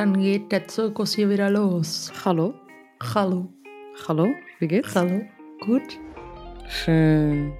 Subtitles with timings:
[0.00, 2.10] dann geht der Zirkus hier wieder los.
[2.24, 2.54] Hallo?
[3.14, 3.52] Hallo.
[4.08, 4.28] Hallo?
[4.58, 4.96] Wie geht's?
[4.96, 5.20] Hallo.
[5.60, 5.98] Gut?
[6.70, 7.52] Schön.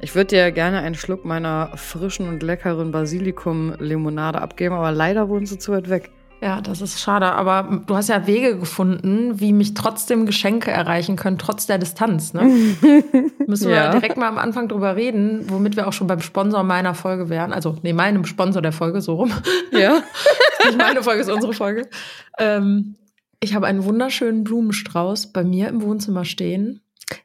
[0.00, 5.54] Ich würde dir gerne einen Schluck meiner frischen und leckeren Basilikum-Limonade abgeben, aber leider wohnst
[5.54, 6.12] du zu weit weg.
[6.42, 11.14] Ja, das ist schade, aber du hast ja Wege gefunden, wie mich trotzdem Geschenke erreichen
[11.14, 12.34] können, trotz der Distanz.
[12.34, 12.42] Ne?
[13.46, 13.92] Müssen wir Ja.
[13.92, 17.52] direkt mal am Anfang drüber reden, womit wir auch schon beim Sponsor meiner Folge wären.
[17.52, 19.32] Also, nee, meinem Sponsor der Folge, so rum.
[19.70, 20.02] Ja?
[20.66, 21.88] Nicht meine Folge, ist unsere Folge.
[22.38, 22.96] Ähm,
[23.38, 26.80] ich habe einen wunderschönen Blumenstrauß bei mir im Wohnzimmer stehen,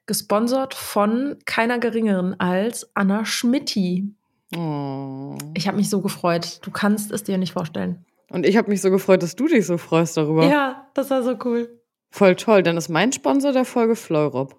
[0.05, 4.13] gesponsert von keiner geringeren als Anna Schmitti.
[4.55, 5.37] Oh.
[5.55, 6.59] Ich habe mich so gefreut.
[6.61, 8.05] Du kannst es dir nicht vorstellen.
[8.29, 10.45] Und ich habe mich so gefreut, dass du dich so freust darüber.
[10.45, 11.81] Ja, das war so cool.
[12.09, 14.55] Voll toll, dann ist mein Sponsor der Folge Fleurop.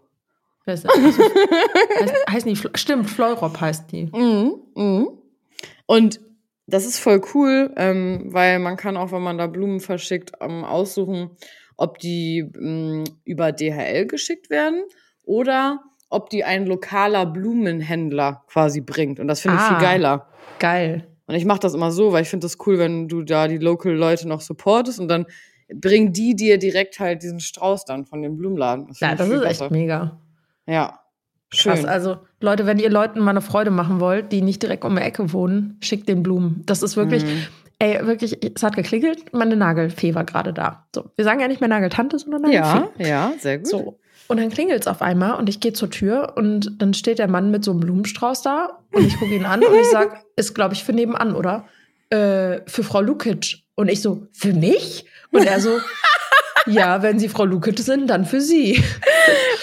[0.64, 0.94] Wer ist das?
[2.00, 4.06] heißt, heißt nicht, stimmt, Fleurop heißt die.
[4.06, 4.54] Mhm.
[4.74, 5.08] Mhm.
[5.86, 6.20] Und
[6.66, 10.64] das ist voll cool, ähm, weil man kann auch, wenn man da Blumen verschickt, ähm,
[10.64, 11.30] aussuchen,
[11.78, 14.82] ob die ähm, über DHL geschickt werden
[15.24, 15.80] oder
[16.10, 19.20] ob die ein lokaler Blumenhändler quasi bringt.
[19.20, 19.68] Und das finde ich Ah.
[19.78, 20.28] viel geiler.
[20.58, 21.06] Geil.
[21.28, 23.58] Und ich mache das immer so, weil ich finde das cool, wenn du da die
[23.58, 25.26] Local Leute noch supportest und dann
[25.72, 28.88] bringen die dir direkt halt diesen Strauß dann von dem Blumenladen.
[28.98, 29.70] Ja, finde ich das ist echt besser.
[29.70, 30.20] mega.
[30.66, 30.98] Ja.
[31.50, 31.72] Schön.
[31.74, 31.84] Krass.
[31.84, 35.02] Also, Leute, wenn ihr Leuten mal eine Freude machen wollt, die nicht direkt um die
[35.02, 36.62] Ecke wohnen, schickt den Blumen.
[36.66, 37.46] Das ist wirklich, Mhm.
[37.78, 40.86] Ey, wirklich, es hat geklingelt, meine Nagelfee war gerade da.
[40.94, 43.02] So, wir sagen ja nicht mehr Nageltante, sondern Nagelfee.
[43.02, 43.68] ja, ja, sehr gut.
[43.68, 43.98] So.
[44.26, 47.28] Und dann klingelt es auf einmal und ich gehe zur Tür und dann steht der
[47.28, 50.54] Mann mit so einem Blumenstrauß da und ich gucke ihn an und ich sage, ist
[50.54, 51.64] glaube ich für nebenan, oder?
[52.10, 53.62] Äh, für Frau Lukic.
[53.74, 55.06] Und ich so, für mich?
[55.30, 55.78] Und er so,
[56.66, 58.82] ja, wenn Sie Frau Lukic sind, dann für Sie.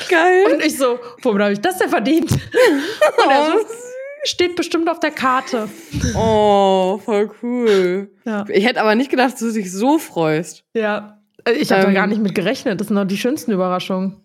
[0.10, 0.54] Geil.
[0.54, 2.32] Und ich so, womit habe ich das denn verdient?
[2.32, 3.66] Und er so,
[4.26, 5.70] steht bestimmt auf der Karte.
[6.16, 8.12] Oh, voll cool.
[8.26, 8.46] Ja.
[8.50, 10.64] Ich hätte aber nicht gedacht, dass du dich so freust.
[10.74, 11.20] Ja.
[11.60, 11.94] Ich habe da Ähm.
[11.94, 12.80] gar nicht mit gerechnet.
[12.80, 14.18] Das sind doch die schönsten Überraschungen.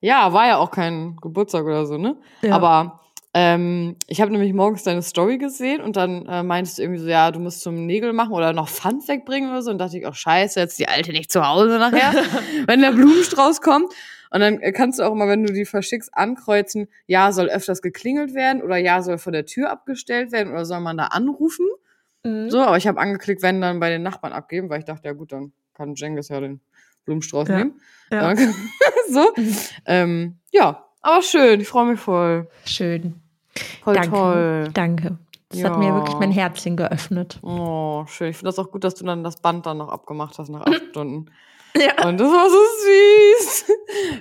[0.00, 2.16] Ja, war ja auch kein Geburtstag oder so, ne?
[2.42, 2.54] Ja.
[2.54, 3.00] Aber
[3.32, 7.08] ähm, ich habe nämlich morgens deine Story gesehen und dann äh, meintest du irgendwie so,
[7.08, 9.70] ja, du musst zum Nägel machen oder noch Pfand wegbringen oder so.
[9.70, 12.12] Und dachte ich, auch scheiße, jetzt die Alte nicht zu Hause nachher,
[12.66, 13.92] wenn der Blumenstrauß kommt.
[14.34, 18.34] Und dann kannst du auch immer, wenn du die verschickst, ankreuzen, ja, soll öfters geklingelt
[18.34, 21.66] werden oder ja, soll vor der Tür abgestellt werden oder soll man da anrufen?
[22.24, 22.50] Mhm.
[22.50, 25.14] So, aber ich habe angeklickt, wenn dann bei den Nachbarn abgeben, weil ich dachte, ja
[25.14, 26.60] gut, dann kann Jengis ja den
[27.04, 27.58] Blumenstrauß Ja.
[27.58, 27.80] nehmen.
[28.10, 28.34] Ja.
[29.06, 29.32] So.
[29.84, 32.48] ähm, ja, aber schön, ich freue mich voll.
[32.64, 33.20] Schön.
[33.82, 34.08] Voll Danke.
[34.10, 34.70] toll.
[34.72, 35.18] Danke.
[35.50, 35.68] Das Ja.
[35.70, 37.38] hat mir wirklich mein Herzchen geöffnet.
[37.42, 38.30] Oh, schön.
[38.30, 40.62] Ich finde das auch gut, dass du dann das Band dann noch abgemacht hast nach
[40.62, 41.26] acht Stunden.
[41.76, 42.06] Ja.
[42.06, 43.64] Und das war so süß.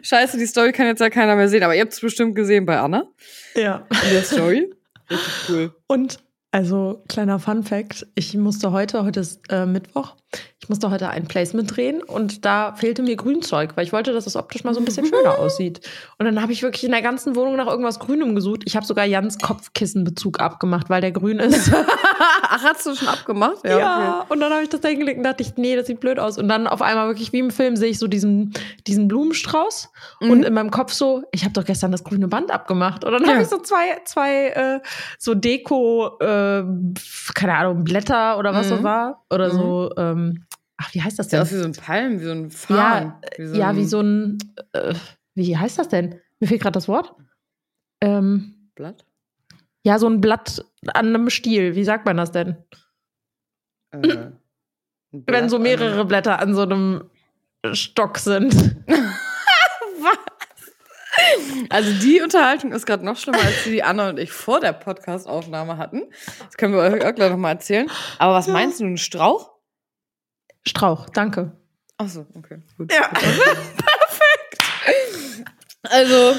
[0.01, 2.65] Scheiße, die Story kann jetzt ja keiner mehr sehen, aber ihr habt es bestimmt gesehen
[2.65, 3.07] bei Anna
[3.55, 3.87] ja.
[4.05, 4.73] in der Story.
[5.09, 5.75] Richtig cool.
[5.87, 6.19] Und
[6.51, 10.15] also kleiner Fun Fact, ich musste heute, heute ist äh, Mittwoch,
[10.63, 14.25] ich musste heute ein Placement drehen und da fehlte mir Grünzeug, weil ich wollte, dass
[14.27, 15.81] es optisch mal so ein bisschen schöner aussieht.
[16.17, 18.61] Und dann habe ich wirklich in der ganzen Wohnung nach irgendwas Grünem gesucht.
[18.63, 21.69] Ich habe sogar Jans Kopfkissenbezug abgemacht, weil der grün ist.
[22.43, 23.57] Ach, hast du schon abgemacht?
[23.67, 26.17] Ja, und dann habe ich das da hingelegt und dachte ich, nee, das sieht blöd
[26.17, 26.37] aus.
[26.37, 28.53] Und dann auf einmal wirklich wie im Film sehe ich so diesen,
[28.87, 29.89] diesen Blumenstrauß
[30.21, 30.31] Mhm.
[30.31, 33.03] und in meinem Kopf so, ich habe doch gestern das grüne Band abgemacht.
[33.03, 33.31] Und dann Ja.
[33.33, 34.79] habe ich so zwei, zwei äh,
[35.19, 36.63] so Deko, äh,
[37.35, 38.71] keine Ahnung, Blätter oder was Mhm.
[38.71, 39.25] das war.
[39.29, 40.45] Oder so, ähm,
[40.77, 41.41] ach, wie heißt das denn?
[41.41, 43.21] aus wie so ein Palm, wie so ein ja, Farn.
[43.37, 44.37] äh, ja, wie so ein,
[44.73, 44.93] äh,
[45.35, 46.19] wie heißt das denn?
[46.39, 47.13] Mir fehlt gerade das Wort.
[48.01, 49.05] Ähm, Blatt.
[49.83, 51.75] ja, so ein Blatt an einem Stiel.
[51.75, 52.57] Wie sagt man das denn?
[53.91, 54.39] Äh, ein
[55.11, 57.09] Wenn so an- mehrere Blätter an so einem
[57.73, 58.75] Stock sind.
[61.69, 64.73] Also die Unterhaltung ist gerade noch schlimmer, als die, die Anna und ich vor der
[64.73, 66.03] Podcast-Aufnahme hatten.
[66.45, 67.89] Das können wir euch auch gleich nochmal erzählen.
[68.19, 69.52] Aber was meinst du, ein Strauch?
[70.67, 71.51] Strauch, danke.
[71.97, 72.91] Ach so, okay, gut.
[72.91, 73.09] Ja.
[75.89, 76.33] Also,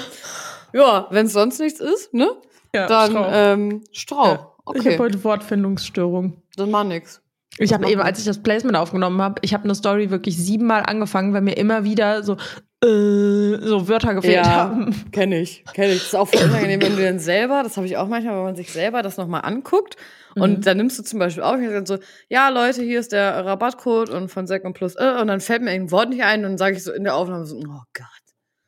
[0.73, 2.29] ja, wenn es sonst nichts ist, ne?
[2.75, 3.29] Ja, Dann Strauch.
[3.31, 4.27] ähm, Strauch.
[4.27, 4.51] Ja.
[4.75, 6.43] Ich Okay, habe heute Wortfindungsstörung.
[6.57, 7.21] dann mach nix.
[7.59, 10.83] Ich habe eben, als ich das Placement aufgenommen habe, ich habe eine Story wirklich siebenmal
[10.85, 12.37] angefangen, weil mir immer wieder so,
[12.85, 14.95] so Wörter gefehlt Ja, haben.
[15.13, 15.99] kenne ich, kenne ich.
[16.01, 18.45] Das ist auch voll unangenehm, wenn du dann selber, das habe ich auch manchmal, wenn
[18.45, 19.97] man sich selber das nochmal anguckt
[20.37, 20.63] und Mhm.
[20.63, 21.99] dann nimmst du zum Beispiel auf, ich dann so,
[22.29, 25.63] ja Leute, hier ist der Rabattcode und von Sek und Plus, äh, und dann fällt
[25.63, 27.83] mir ein Wort nicht ein und dann sage ich so in der Aufnahme so, oh
[27.95, 28.07] Gott.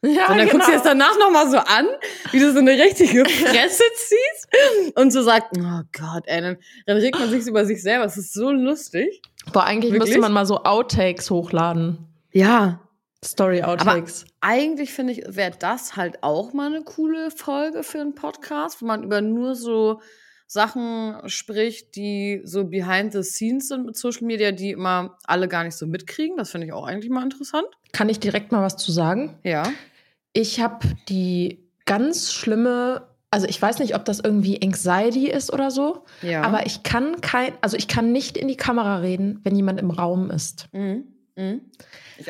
[0.04, 1.86] Ja, Und dann guckst du es danach nochmal so an,
[2.30, 6.98] wie du so eine richtige Fresse ziehst und so sagst, oh Gott, ey, dann, dann
[6.98, 8.04] regt man sich über sich selber.
[8.04, 9.20] Das ist so lustig.
[9.52, 10.10] Boah, eigentlich Wirklich?
[10.10, 11.98] müsste man mal so Outtakes hochladen.
[12.30, 12.78] Ja.
[13.24, 14.26] Story-Outtakes.
[14.40, 18.86] Eigentlich finde ich, wäre das halt auch mal eine coole Folge für einen Podcast, wo
[18.86, 20.00] man über nur so
[20.48, 25.64] Sachen spricht, die so behind the scenes sind mit Social Media, die immer alle gar
[25.64, 26.36] nicht so mitkriegen.
[26.36, 27.66] Das finde ich auch eigentlich mal interessant.
[27.92, 29.38] Kann ich direkt mal was zu sagen?
[29.42, 29.64] Ja.
[30.32, 35.70] Ich habe die ganz schlimme, also ich weiß nicht, ob das irgendwie Anxiety ist oder
[35.72, 36.42] so, Ja.
[36.42, 39.90] aber ich kann kein, also ich kann nicht in die Kamera reden, wenn jemand im
[39.90, 40.66] Raum ist.
[40.72, 41.12] Mhm.
[41.36, 41.60] Mhm.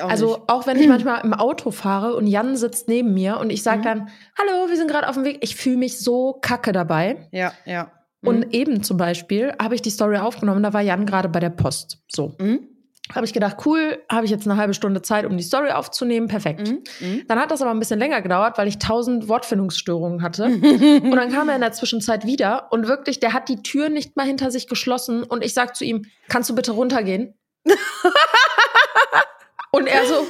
[0.03, 0.49] Auch Also nicht.
[0.49, 3.79] auch wenn ich manchmal im Auto fahre und Jan sitzt neben mir und ich sage
[3.79, 3.85] Mhm.
[3.85, 4.09] dann,
[4.39, 7.29] hallo, wir sind gerade auf dem Weg, ich fühle mich so kacke dabei.
[7.31, 7.93] Ja, ja.
[8.23, 8.29] Mhm.
[8.29, 11.51] Und eben zum Beispiel habe ich die Story aufgenommen, da war Jan gerade bei der
[11.51, 11.99] Post.
[12.09, 12.35] So.
[12.41, 12.69] Mhm.
[13.15, 16.27] Habe ich gedacht, cool, habe ich jetzt eine halbe Stunde Zeit, um die Story aufzunehmen,
[16.27, 16.67] perfekt.
[16.69, 16.83] Mhm.
[16.99, 17.23] Mhm.
[17.29, 20.47] Dann hat das aber ein bisschen länger gedauert, weil ich tausend Wortfindungsstörungen hatte.
[21.05, 24.17] Und dann kam er in der Zwischenzeit wieder und wirklich, der hat die Tür nicht
[24.17, 27.35] mal hinter sich geschlossen und ich sag zu ihm, kannst du bitte runtergehen?
[29.71, 30.27] und er so,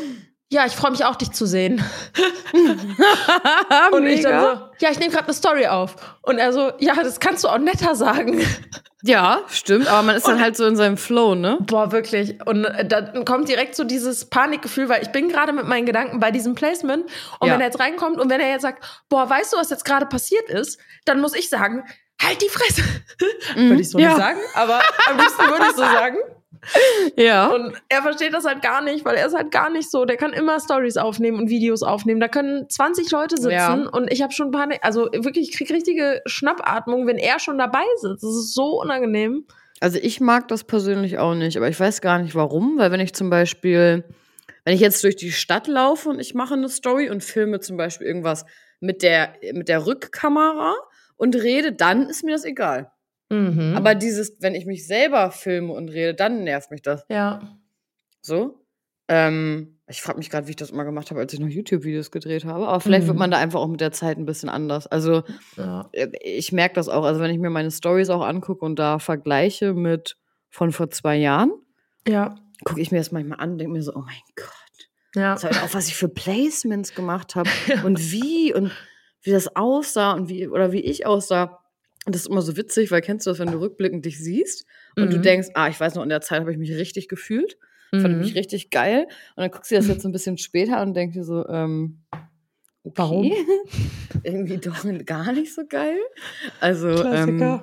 [0.49, 1.83] ja, ich freue mich auch, dich zu sehen.
[3.93, 5.97] Und ich dann so, ja, ich nehme gerade eine Story auf.
[6.23, 8.41] Und er so, ja, das kannst du auch netter sagen.
[9.03, 11.59] Ja, stimmt, aber man ist dann halt so in seinem Flow, ne?
[11.63, 12.39] Boah, wirklich.
[12.47, 16.19] Und äh, dann kommt direkt so dieses Panikgefühl, weil ich bin gerade mit meinen Gedanken
[16.21, 17.05] bei diesem Placement.
[17.41, 17.55] Und Ja.
[17.55, 20.07] wenn er jetzt reinkommt und wenn er jetzt sagt, boah, weißt du, was jetzt gerade
[20.07, 21.85] passiert ist, dann muss ich sagen,
[22.23, 22.83] halt die Fresse.
[23.57, 24.05] Würde ich so Mhm.
[24.05, 24.09] ja.
[24.11, 26.17] nicht sagen, aber am liebsten würde ich so sagen.
[27.17, 27.47] Ja.
[27.49, 30.05] Und er versteht das halt gar nicht, weil er ist halt gar nicht so.
[30.05, 32.21] Der kann immer Stories aufnehmen und Videos aufnehmen.
[32.21, 33.75] Da können 20 Leute sitzen Ja.
[33.75, 34.81] und ich habe schon Panik.
[34.83, 38.23] Also wirklich, ich krieg richtige Schnappatmung, wenn er schon dabei sitzt.
[38.23, 39.47] Das ist so unangenehm.
[39.81, 43.01] Also ich mag das persönlich auch nicht, aber ich weiß gar nicht warum, weil wenn
[43.01, 44.05] ich zum Beispiel,
[44.65, 47.77] wenn ich jetzt durch die Stadt laufe und ich mache eine Story und filme zum
[47.77, 48.47] Beispiel irgendwas
[48.81, 50.75] mit der, mit der Rückkamera
[51.17, 52.91] und rede, dann ist mir das egal.
[53.31, 53.75] Mhm.
[53.77, 57.05] Aber dieses, wenn ich mich selber filme und rede, dann nervt mich das.
[57.09, 57.41] ja.
[58.23, 58.63] So.
[59.09, 62.11] Ähm, ich frage mich gerade, wie ich das immer gemacht habe, als ich noch YouTube-Videos
[62.11, 62.67] gedreht habe.
[62.67, 63.09] Aber vielleicht Mhm.
[63.11, 64.89] wird man da einfach auch mit der Zeit ein bisschen anders.
[64.89, 65.23] Also
[65.57, 65.89] ja.
[65.93, 67.05] äh, ich merke das auch.
[67.05, 70.17] Also wenn ich mir meine Stories auch angucke und da vergleiche mit
[70.51, 71.53] von vor zwei Jahren,
[72.09, 72.35] Ja.
[72.65, 75.35] gucke ich mir das manchmal an und denke mir so, oh mein Gott, Ja.
[75.35, 77.49] das halt auch, was ich für Placements gemacht habe
[77.87, 78.73] und wie und
[79.23, 81.61] wie das aussah und wie oder wie ich aussah.
[82.07, 84.65] Und das ist immer so witzig, weil kennst du das, wenn du rückblickend dich siehst
[84.97, 85.23] und du Mhm.
[85.23, 87.59] denkst, ah, ich weiß noch, in der Zeit habe ich mich richtig gefühlt,
[87.93, 88.19] fand Mhm.
[88.21, 89.07] mich richtig geil.
[89.35, 91.25] Und dann guckst du dir das jetzt so ein bisschen später an und denkst dir
[91.25, 92.05] so, ähm,
[92.85, 92.93] okay.
[92.95, 93.33] Warum?
[94.23, 95.99] Irgendwie doch gar nicht so geil.
[96.61, 97.61] Also, ähm,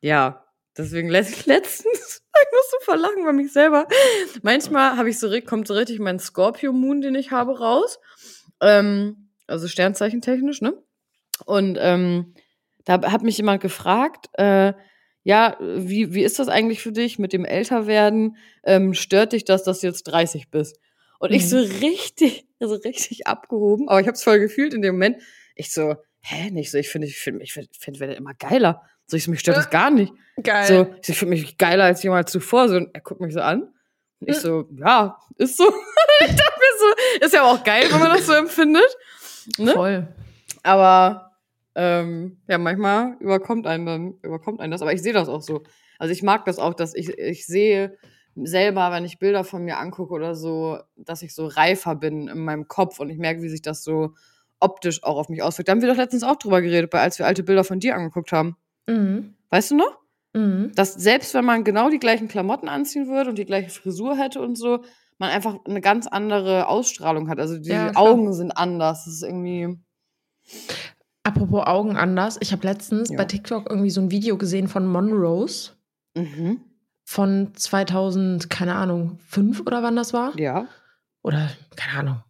[0.00, 0.44] ja,
[0.76, 3.86] deswegen letzt- letztens, ich muss so verlachen bei mich selber.
[4.42, 7.98] Manchmal habe ich so, kommt so richtig mein Scorpio Moon, den ich habe, raus.
[8.60, 10.74] Ähm, also Sternzeichentechnisch, ne?
[11.46, 12.34] Und ähm,
[12.84, 14.72] da hat mich jemand gefragt, äh,
[15.22, 18.36] ja, wie, wie ist das eigentlich für dich mit dem Älterwerden?
[18.64, 20.78] Ähm, stört dich das, dass du jetzt 30 bist?
[21.18, 21.48] Und ich Mhm.
[21.48, 25.18] so richtig, also richtig abgehoben, aber ich habe es voll gefühlt in dem Moment.
[25.54, 28.82] Ich so, hä, nicht so, ich finde, ich finde, ich finde, find, werde immer geiler.
[29.06, 30.12] So, ich so, mich stört das gar nicht.
[30.42, 30.66] Geil.
[30.66, 32.68] So, ich, so, ich finde mich geiler als jemals zuvor.
[32.70, 33.62] So, und er guckt mich so an.
[34.20, 34.42] Und ich Hm.
[34.42, 35.64] so, ja, ist so.
[36.20, 36.78] ich dachte mir
[37.18, 38.96] so, ist ja auch geil, wenn man das so empfindet.
[39.58, 39.72] Ne?
[39.72, 40.08] Voll.
[40.62, 41.29] Aber
[41.74, 44.82] ähm, ja, manchmal überkommt einen dann, überkommt einen das.
[44.82, 45.62] Aber ich sehe das auch so.
[45.98, 47.96] Also ich mag das auch, dass ich, ich sehe
[48.36, 52.38] selber, wenn ich Bilder von mir angucke oder so, dass ich so reifer bin in
[52.44, 54.14] meinem Kopf und ich merke, wie sich das so
[54.60, 55.68] optisch auch auf mich auswirkt.
[55.68, 58.32] Da haben wir doch letztens auch drüber geredet, als wir alte Bilder von dir angeguckt
[58.32, 58.56] haben.
[58.86, 59.34] Mhm.
[59.50, 59.98] Weißt du noch?
[60.32, 60.70] Mhm.
[60.76, 64.40] dass selbst wenn man genau die gleichen Klamotten anziehen würde und die gleiche Frisur hätte
[64.40, 64.84] und so,
[65.18, 67.40] man einfach eine ganz andere Ausstrahlung hat.
[67.40, 67.96] Also die Ja.
[67.96, 69.06] Augen sind anders.
[69.06, 69.76] Das ist irgendwie.
[71.22, 72.38] Apropos Augen anders.
[72.40, 73.16] Ich habe letztens Ja.
[73.18, 75.72] bei TikTok irgendwie so ein Video gesehen von Monrose
[76.16, 76.60] Mhm.
[77.04, 80.38] von 2000, keine Ahnung, fünf oder wann das war?
[80.38, 80.66] Ja.
[81.22, 82.22] Oder keine Ahnung.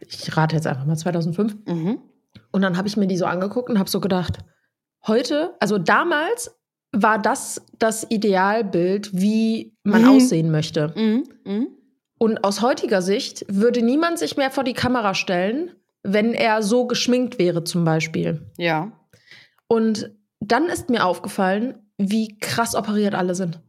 [0.00, 1.56] Ich rate jetzt einfach mal 2005.
[1.66, 1.98] Mhm.
[2.52, 4.38] Und dann habe ich mir die so angeguckt und habe so gedacht,
[5.06, 6.54] heute, also damals
[6.92, 10.08] war das das Idealbild, wie man Mhm.
[10.10, 10.92] aussehen möchte.
[10.96, 11.24] Mhm.
[11.44, 11.68] Mhm.
[12.18, 15.72] Und aus heutiger Sicht würde niemand sich mehr vor die Kamera stellen,
[16.12, 18.46] wenn er so geschminkt wäre zum Beispiel.
[18.56, 18.92] Ja.
[19.68, 20.10] Und
[20.40, 23.60] dann ist mir aufgefallen, wie krass operiert alle sind.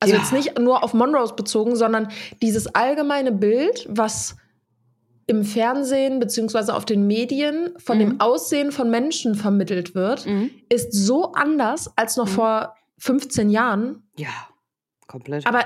[0.00, 0.20] Also Ja.
[0.20, 2.08] jetzt nicht nur auf Monrose bezogen, sondern
[2.42, 4.36] dieses allgemeine Bild, was
[5.26, 8.00] im Fernsehen beziehungsweise auf den Medien von Mhm.
[8.00, 10.50] dem Aussehen von Menschen vermittelt wird, Mhm.
[10.68, 12.30] ist so anders als noch Mhm.
[12.30, 14.02] vor 15 Jahren.
[14.18, 14.28] Ja.
[15.06, 15.46] Komplett.
[15.46, 15.60] Aber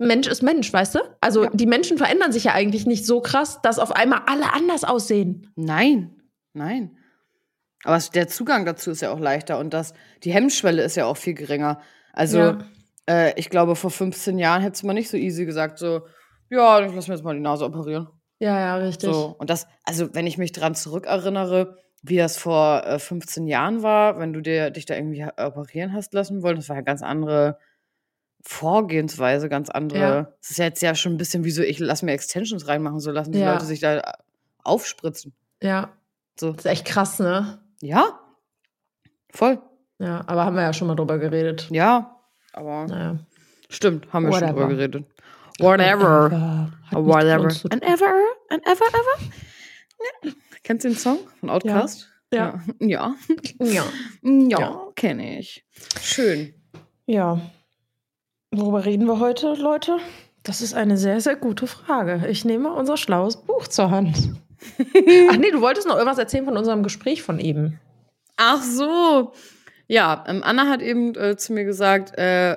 [0.00, 1.00] Mensch ist Mensch, weißt du?
[1.20, 1.50] Also Ja.
[1.52, 5.52] die Menschen verändern sich ja eigentlich nicht so krass, dass auf einmal alle anders aussehen.
[5.56, 6.16] Nein.
[6.54, 6.96] Nein.
[7.84, 11.06] Aber es- der Zugang dazu ist ja auch leichter und das, die Hemmschwelle ist ja
[11.06, 11.80] auch viel geringer.
[12.12, 12.58] Also, Ja.
[13.08, 16.02] äh, ich glaube, vor 15 Jahren hätte man nicht so easy gesagt, so,
[16.50, 18.08] ja, ich lass mir jetzt mal die Nase operieren.
[18.40, 19.10] Ja, ja, richtig.
[19.12, 23.82] So, und das, also wenn ich mich dran zurückerinnere, wie das vor äh, 15 Jahren
[23.82, 26.56] war, wenn du dir, dich da irgendwie operieren hast lassen wollen.
[26.56, 27.58] Das war ja ganz andere
[28.42, 29.98] Vorgehensweise, ganz andere.
[30.00, 30.32] Ja.
[30.40, 33.00] Es ist ja jetzt ja schon ein bisschen wie so, ich lass mir Extensions reinmachen,
[33.00, 33.52] so lassen die Ja.
[33.52, 34.12] Leute sich da äh,
[34.64, 35.34] aufspritzen.
[35.62, 35.90] Ja,
[36.38, 36.52] So.
[36.52, 37.60] das ist echt krass, ne?
[37.82, 38.18] Ja,
[39.32, 39.60] voll.
[39.98, 41.68] Ja, aber haben wir ja schon mal drüber geredet.
[41.70, 42.16] Ja,
[42.52, 43.18] aber Naja.
[43.68, 44.60] stimmt, haben wir schon Whatever.
[44.60, 45.04] drüber geredet.
[45.58, 46.70] Whatever.
[46.92, 47.48] Whatever.
[47.70, 48.12] And ever,
[48.48, 49.32] and ever, ever.
[50.24, 50.30] Ja.
[50.62, 52.06] Kennst du den Song von Outkast?
[52.32, 52.62] Ja.
[52.78, 53.16] Ja.
[53.58, 53.84] Ja.
[54.22, 54.86] Ja, Ja.
[54.94, 55.66] kenne ich.
[56.00, 56.54] Schön.
[57.06, 57.40] Ja.
[58.52, 59.98] Worüber reden wir heute, Leute?
[60.42, 62.26] Das ist eine sehr, sehr gute Frage.
[62.28, 64.16] Ich nehme unser schlaues Buch zur Hand.
[65.30, 67.78] Ach nee, du wolltest noch irgendwas erzählen von unserem Gespräch von eben.
[68.36, 69.32] Ach so.
[69.86, 72.54] Ja, ähm, Anna hat eben äh, zu mir gesagt, äh,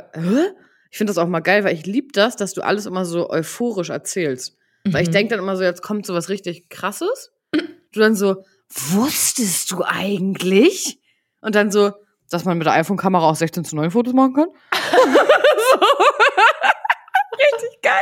[0.90, 3.30] ich finde das auch mal geil, weil ich liebe das, dass du alles immer so
[3.30, 4.58] euphorisch erzählst.
[4.86, 5.14] Weil ich Mhm.
[5.14, 7.32] denke dann immer so, jetzt kommt so was richtig krasses.
[7.52, 11.00] Du dann so, wusstest du eigentlich?
[11.42, 11.92] Und dann so,
[12.32, 14.48] dass man mit der iPhone-Kamera auch 16 zu 9 Fotos machen kann.
[17.34, 18.02] richtig geil.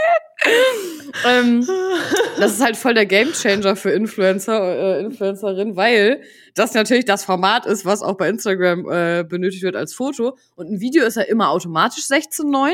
[1.25, 1.65] ähm,
[2.39, 6.21] das ist halt voll der Gamechanger für Influencer, äh, Influencerinnen, weil
[6.55, 10.37] das natürlich das Format ist, was auch bei Instagram äh, benötigt wird als Foto.
[10.55, 12.73] Und ein Video ist ja immer automatisch 16:9,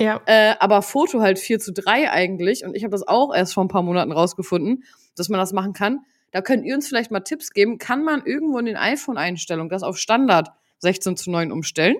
[0.00, 0.20] Ja.
[0.26, 2.64] äh, aber Foto halt 4 zu 3 eigentlich.
[2.64, 4.84] Und ich habe das auch erst vor ein paar Monaten rausgefunden,
[5.16, 6.00] dass man das machen kann.
[6.32, 7.78] Da könnt ihr uns vielleicht mal Tipps geben.
[7.78, 10.48] Kann man irgendwo in den iPhone-Einstellungen das auf Standard
[10.80, 11.96] 16 zu 9 umstellen?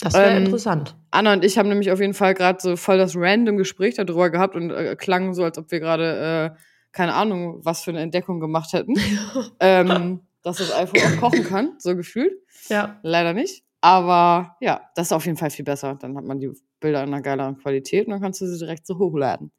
[0.00, 0.96] Das wäre Ähm, interessant.
[1.10, 4.30] Anna und ich haben nämlich auf jeden Fall gerade so voll das random Gespräch darüber
[4.30, 6.58] gehabt und äh, klangen so, als ob wir gerade, äh,
[6.92, 8.94] keine Ahnung, was für eine Entdeckung gemacht hätten.
[9.60, 12.32] ähm, dass das iPhone auch kochen kann, so gefühlt.
[12.68, 12.98] Ja.
[13.02, 13.64] Leider nicht.
[13.80, 15.94] Aber ja, das ist auf jeden Fall viel besser.
[15.94, 16.50] Dann hat man die
[16.84, 19.50] Bilder in einer geileren Qualität und dann kannst du sie direkt so hochladen.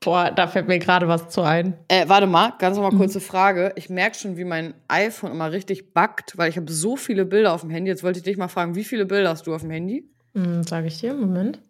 [0.00, 1.76] Boah, da fällt mir gerade was zu ein.
[1.88, 2.98] Äh, warte mal, ganz nochmal Mhm.
[2.98, 3.72] kurze Frage.
[3.74, 7.52] Ich merke schon, wie mein iPhone immer richtig buggt, weil ich habe so viele Bilder
[7.52, 7.90] auf dem Handy.
[7.90, 10.08] Jetzt wollte ich dich mal fragen, wie viele Bilder hast du auf dem Handy?
[10.34, 11.60] Hm, Sage ich dir, Moment.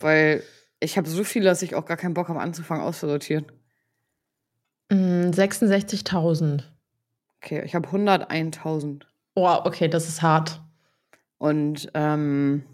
[0.00, 0.42] Weil
[0.80, 3.44] ich habe so viele, dass ich auch gar keinen Bock habe, anzufangen auszusortieren.
[4.90, 6.64] Hm, 66.000.
[7.42, 9.06] Okay, ich habe 101.000.
[9.34, 10.60] Oh, okay, das ist hart.
[11.38, 12.64] Und ähm,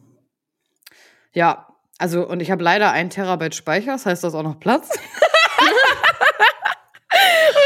[1.36, 4.58] ja, also, und ich habe leider ein Terabyte Speicher, das heißt, da ist auch noch
[4.58, 4.88] Platz.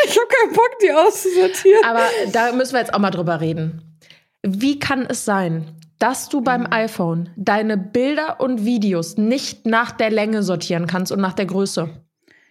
[0.06, 1.84] ich habe keinen Bock, die auszusortieren.
[1.84, 4.00] Aber da müssen wir jetzt auch mal drüber reden.
[4.42, 10.10] Wie kann es sein, dass du beim iPhone deine Bilder und Videos nicht nach der
[10.10, 11.90] Länge sortieren kannst und nach der Größe?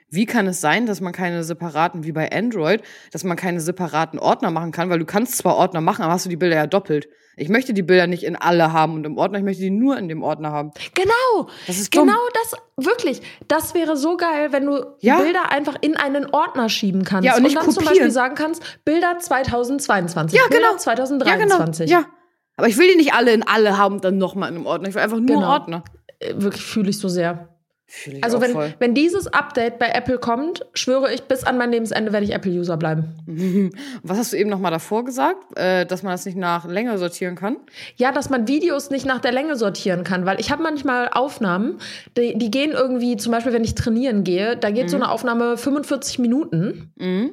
[0.09, 4.19] Wie kann es sein, dass man keine separaten, wie bei Android, dass man keine separaten
[4.19, 4.89] Ordner machen kann?
[4.89, 7.09] Weil du kannst zwar Ordner machen, aber hast du die Bilder ja doppelt.
[7.39, 9.97] Ich möchte die Bilder nicht in alle haben und im Ordner, ich möchte die nur
[9.97, 10.71] in dem Ordner haben.
[10.93, 12.07] Genau, Das ist dumm.
[12.07, 13.21] genau das, wirklich.
[13.47, 15.19] Das wäre so geil, wenn du Ja.
[15.19, 17.25] Bilder einfach in einen Ordner schieben kannst.
[17.25, 17.93] Ja, und nicht dann zum kopieren.
[17.95, 20.77] Beispiel sagen kannst, Bilder 2022, Ja, Bilder genau.
[20.77, 21.89] 2023.
[21.89, 22.05] Ja,
[22.57, 24.89] aber ich will die nicht alle in alle haben und dann nochmal in einem Ordner.
[24.89, 25.49] Ich will einfach nur Genau.
[25.51, 25.83] Ordner.
[26.19, 27.49] Äh, Wirklich fühle ich so sehr.
[28.21, 28.73] Also wenn, voll.
[28.79, 32.77] wenn dieses Update bei Apple kommt, schwöre ich, bis an mein Lebensende werde ich Apple-User
[32.77, 33.15] bleiben.
[34.03, 35.57] Was hast du eben nochmal davor gesagt?
[35.57, 37.57] Äh, dass man das nicht nach Länge sortieren kann?
[37.95, 41.79] Ja, dass man Videos nicht nach der Länge sortieren kann, weil ich habe manchmal Aufnahmen,
[42.15, 45.57] die, die gehen irgendwie, zum Beispiel, wenn ich trainieren gehe, da geht so eine Aufnahme
[45.57, 47.31] 45 Minuten Mhm.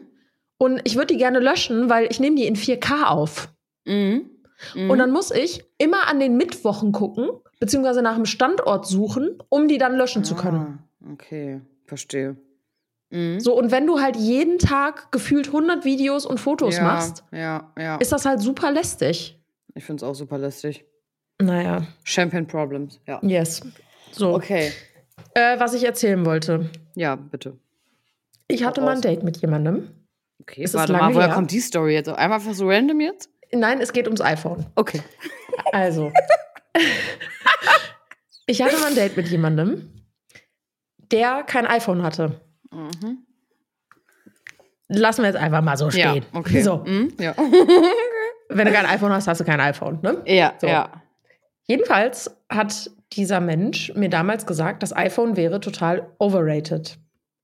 [0.58, 3.48] und ich würde die gerne löschen, weil ich nehme die in 4K auf.
[3.84, 4.30] Mhm.
[4.74, 4.90] Mhm.
[4.90, 7.28] Und dann muss ich immer an den Mittwochen gucken,
[7.60, 10.78] beziehungsweise nach einem Standort suchen, um die dann löschen zu können.
[11.04, 12.36] Ah, okay, verstehe.
[13.10, 13.38] Mhm.
[13.40, 17.72] So, und wenn du halt jeden Tag gefühlt 100 Videos und Fotos ja, machst, Ja,
[17.78, 17.96] ja.
[17.96, 19.38] ist das halt super lästig.
[19.74, 20.84] Ich finde es auch super lästig.
[21.40, 23.20] Naja, Champagne Problems, ja.
[23.22, 23.60] yes.
[24.10, 24.72] So, Okay,
[25.34, 26.70] äh, was ich erzählen wollte.
[26.94, 27.58] ja, bitte.
[28.48, 29.00] Ich hatte mal ein.
[29.02, 29.90] Date mit jemandem.
[30.40, 31.34] Okay, es warte lange mal, woher her?
[31.34, 32.08] kommt die Story jetzt?
[32.08, 33.28] Einmal einfach so random jetzt?
[33.52, 34.66] Nein, es geht ums iPhone.
[34.76, 35.00] Okay.
[35.72, 36.12] Also.
[38.46, 39.90] ich hatte mal ein Date mit jemandem,
[41.10, 42.40] der kein iPhone hatte.
[42.70, 43.18] Mhm.
[44.88, 46.24] Lassen wir jetzt einfach mal so Ja, stehen.
[46.32, 46.62] okay.
[46.62, 47.34] So, Mhm, ja.
[48.48, 50.22] wenn du kein iPhone hast, hast du kein iPhone, ne?
[50.26, 50.66] ja, So.
[50.68, 51.02] ja.
[51.64, 56.98] Jedenfalls hat dieser Mensch mir damals gesagt, das iPhone wäre total overrated.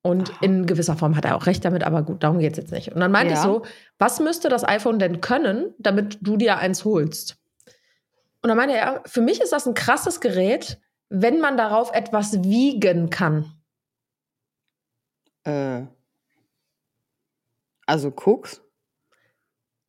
[0.05, 2.73] Und in gewisser Form hat er auch recht damit, aber gut, darum geht es jetzt
[2.73, 2.93] nicht.
[2.93, 3.39] Und dann meinte Ja.
[3.41, 3.63] ich so,
[3.99, 7.37] was müsste das iPhone denn können, damit du dir eins holst?
[8.43, 12.43] Und dann meinte er, für mich ist das ein krasses Gerät, wenn man darauf etwas
[12.43, 13.53] wiegen kann.
[15.45, 15.83] Äh.
[17.87, 18.63] Also Koks?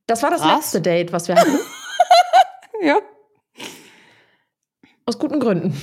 [0.08, 0.56] Das war das Krass.
[0.58, 1.58] letzte Date, was wir hatten.
[2.82, 3.00] Ja.
[5.06, 5.74] aus guten Gründen.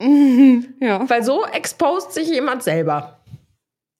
[0.80, 1.06] ja.
[1.10, 3.22] Weil so exposed sich jemand selber.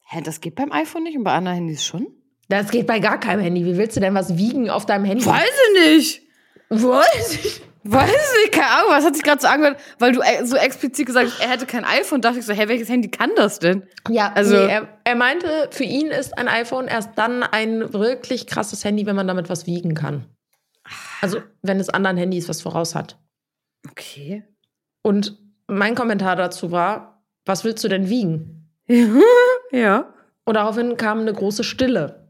[0.07, 2.07] Hä, das geht beim iPhone nicht und bei anderen Handys schon?
[2.49, 3.67] Das geht bei gar keinem Handy.
[3.67, 5.27] Wie willst du denn was wiegen auf deinem Handy?
[5.27, 6.23] Weiß ich nicht.
[6.71, 7.68] Weiß ich.
[7.85, 8.11] Weiß
[8.45, 11.31] ich keine Ahnung, was hat sich gerade so angehört, weil du äh, so explizit gesagt
[11.31, 13.85] hast, er hätte kein iPhone, dachte ich so, hä, welches Handy kann das denn?
[14.09, 17.93] Ja, Also- also nee, er, er meinte, für ihn ist ein iPhone erst dann ein
[17.93, 20.27] wirklich krasses Handy, wenn man damit was wiegen kann.
[21.21, 23.19] Also, wenn es anderen Handys was voraus hat.
[23.91, 24.43] Okay.
[25.03, 28.71] Und mein Kommentar dazu war, was willst du denn wiegen?
[29.73, 30.13] ja.
[30.45, 32.29] Und daraufhin kam eine große Stille.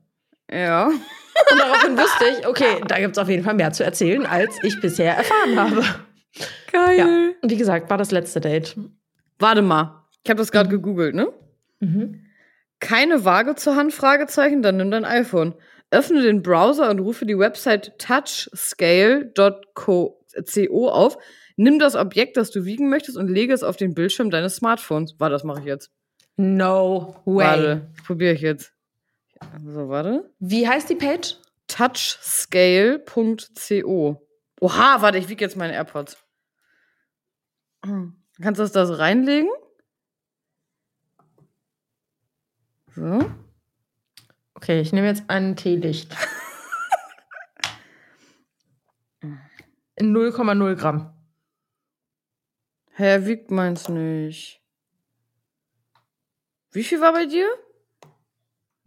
[0.51, 0.91] Ja.
[1.53, 4.57] Und daraufhin wusste ich, okay, da gibt es auf jeden Fall mehr zu erzählen, als
[4.63, 5.85] ich bisher erfahren habe.
[6.73, 6.99] Geil.
[6.99, 7.07] Ja.
[7.41, 8.77] Und wie gesagt, war das letzte Date.
[9.39, 10.05] Warte mal.
[10.25, 11.33] Ich habe das gerade gegoogelt, ne?
[11.81, 12.25] Mhm.
[12.81, 13.93] Keine Waage zur Hand?
[13.93, 15.55] Fragezeichen, dann nimm dein iPhone.
[15.91, 21.19] Öffne den Browser und rufe die Website touchscale.co auf.
[21.57, 25.15] Nimm das Objekt, das du wiegen möchtest, und lege es auf den Bildschirm deines Smartphones.
[25.19, 25.91] Warte, das mache ich jetzt.
[26.37, 27.47] No way.
[27.47, 28.73] Warte, probiere ich jetzt.
[29.65, 30.33] So, warte.
[30.39, 31.37] Wie heißt die Page?
[31.69, 34.29] touchscale.co.
[34.61, 36.17] Oha, warte, ich wiege jetzt meine AirPods.
[37.85, 38.21] Hm.
[38.41, 39.51] Kannst du das da so reinlegen?
[42.95, 43.31] So.
[44.55, 46.17] Okay, ich nehme jetzt ein Teelicht.
[49.95, 51.15] In 0,0 Gramm.
[52.93, 54.61] Hä, wiegt meins nicht.
[56.73, 57.49] Wie viel war bei dir?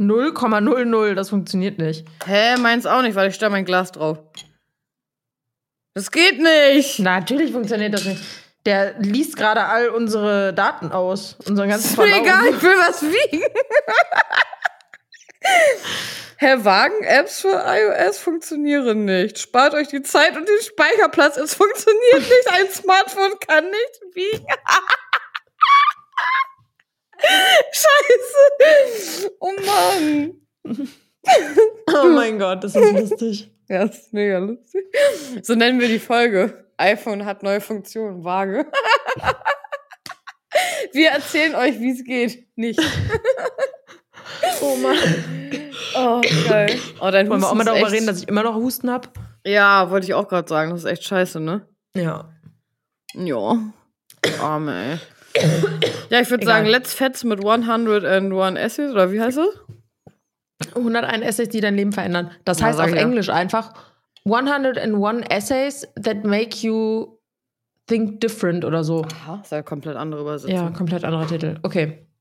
[0.02, 2.06] 0,00, das funktioniert nicht.
[2.26, 4.18] Hä, meins auch nicht, weil ich stelle mein Glas drauf.
[5.94, 7.00] Das geht nicht.
[7.00, 8.22] Natürlich funktioniert das nicht.
[8.66, 11.36] Der liest gerade all unsere Daten aus.
[11.46, 13.44] Unseren ganzen Ist mir egal, ich will was wiegen.
[16.38, 19.40] Herr Wagen-Apps für iOS funktionieren nicht.
[19.40, 21.38] Spart euch die Zeit und den Speicherplatz.
[21.38, 22.52] Es funktioniert nicht.
[22.52, 24.46] Ein Smartphone kann nicht wiegen.
[27.72, 29.32] Scheiße.
[29.40, 30.34] Oh Mann.
[31.94, 33.52] Oh mein Gott, das ist lustig.
[33.70, 34.84] Ja, das ist mega lustig.
[35.44, 36.66] So nennen wir die Folge.
[36.78, 38.24] iPhone hat neue Funktionen.
[38.24, 38.66] Waage.
[40.94, 42.48] Wir erzählen euch, wie es geht.
[42.56, 42.80] Nicht.
[44.62, 44.98] Oh Mann.
[45.96, 46.80] Oh, geil.
[47.00, 49.10] Oh, dein Wollen wir auch mal darüber echt- reden, dass ich immer noch Husten habe?
[49.46, 50.72] Ja, wollte ich auch gerade sagen.
[50.72, 51.68] Das ist echt scheiße, ne?
[51.96, 52.30] Ja.
[53.14, 53.58] Ja.
[54.42, 55.00] Arme, ey.
[56.10, 60.76] Ja, ich würde sagen, let's fetz mit 101 Essays, oder wie heißt es?
[60.76, 62.32] 101 Essays, die dein Leben verändern.
[62.46, 62.96] Das Ja, heißt auf ja.
[62.98, 63.74] Englisch einfach
[64.26, 67.18] 101 Essays that make you
[67.88, 69.04] think different oder so.
[69.04, 70.56] Aha, ist ja eine komplett andere Übersetzung.
[70.56, 71.60] Ja, komplett anderer Titel.
[71.64, 72.08] Okay.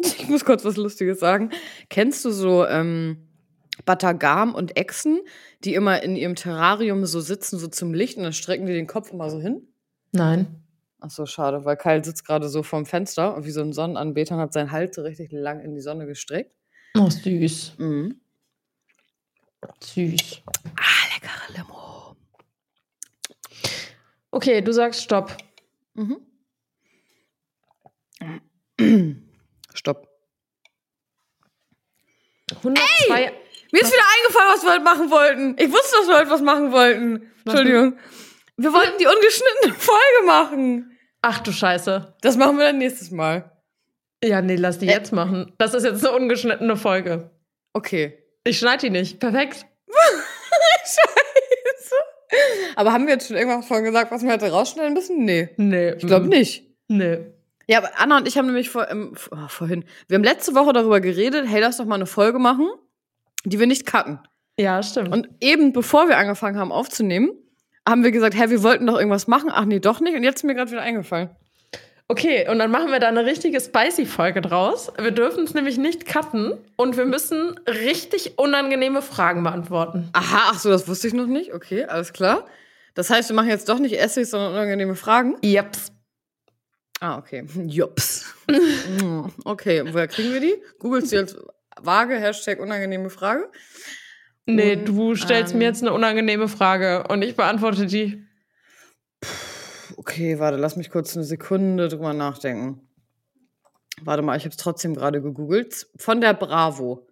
[0.00, 1.50] Ich muss kurz was Lustiges sagen.
[1.88, 3.26] Kennst du so ähm,
[3.84, 5.20] Batagam und Echsen,
[5.64, 8.86] die immer in ihrem Terrarium so sitzen, so zum Licht und dann strecken die den
[8.86, 9.66] Kopf immer so hin?
[10.12, 10.62] Nein.
[11.00, 14.34] Ach so, schade, weil Kyle sitzt gerade so vorm Fenster und wie so ein Sonnenanbeter
[14.34, 16.52] und hat seinen Hals so richtig lang in die Sonne gestreckt.
[16.96, 17.74] Oh, süß.
[17.78, 18.20] Mhm.
[19.80, 20.42] Süß.
[20.76, 22.16] Ah, leckere Limo.
[24.30, 25.36] Okay, du sagst Stopp.
[25.94, 26.18] Mhm.
[29.74, 30.08] Stopp.
[32.56, 33.32] 102.
[33.70, 35.56] Mir ist wieder eingefallen, was wir heute machen wollten.
[35.58, 37.30] Ich wusste, dass wir heute was machen wollten.
[37.44, 37.98] Entschuldigung.
[38.58, 40.98] Wir wollten die ungeschnittene Folge machen.
[41.22, 42.14] Ach du Scheiße.
[42.20, 43.50] Das machen wir dann nächstes Mal.
[44.22, 44.92] Ja, nee, lass die Äh.
[44.92, 45.52] jetzt machen.
[45.58, 47.30] Das ist jetzt eine ungeschnittene Folge.
[47.72, 48.18] Okay.
[48.44, 49.20] Ich schneide die nicht.
[49.20, 49.64] Perfekt.
[50.84, 51.94] Scheiße.
[52.76, 55.24] Aber haben wir jetzt schon irgendwas von gesagt, was wir heute rausschneiden müssen?
[55.24, 55.50] Nee.
[55.56, 55.92] Nee.
[55.92, 56.64] Ich glaube nicht.
[56.88, 57.18] Nee.
[57.68, 60.72] Ja, aber Anna und ich haben nämlich vor, ähm, oh, vorhin, wir haben letzte Woche
[60.72, 62.68] darüber geredet, hey, lass doch mal eine Folge machen,
[63.44, 64.20] die wir nicht cutten.
[64.58, 65.12] Ja, stimmt.
[65.12, 67.30] Und eben bevor wir angefangen haben aufzunehmen,
[67.88, 69.50] haben wir gesagt, hey, wir wollten doch irgendwas machen.
[69.52, 70.14] Ach nee, doch nicht.
[70.14, 71.30] Und jetzt ist mir gerade wieder eingefallen.
[72.10, 74.90] Okay, und dann machen wir da eine richtige Spicy-Folge draus.
[74.98, 80.08] Wir dürfen es nämlich nicht cutten und wir müssen richtig unangenehme Fragen beantworten.
[80.14, 81.52] Aha, ach so, das wusste ich noch nicht.
[81.52, 82.46] Okay, alles klar.
[82.94, 85.36] Das heißt, wir machen jetzt doch nicht Essays, sondern unangenehme Fragen.
[85.42, 85.92] Jeps.
[87.00, 87.46] Ah, okay.
[87.66, 88.34] Jups.
[88.48, 90.56] Mm, okay, und woher kriegen wir die?
[90.78, 91.36] Googelst du jetzt
[91.80, 93.50] Waage, Hashtag unangenehme Frage?
[94.50, 98.24] Nee, Und, du stellst ähm, mir jetzt eine unangenehme Frage und ich beantworte die.
[99.96, 102.80] Okay, warte, lass mich kurz eine Sekunde drüber nachdenken.
[104.02, 105.88] Warte mal, ich habe es trotzdem gerade gegoogelt.
[105.96, 107.06] Von der Bravo.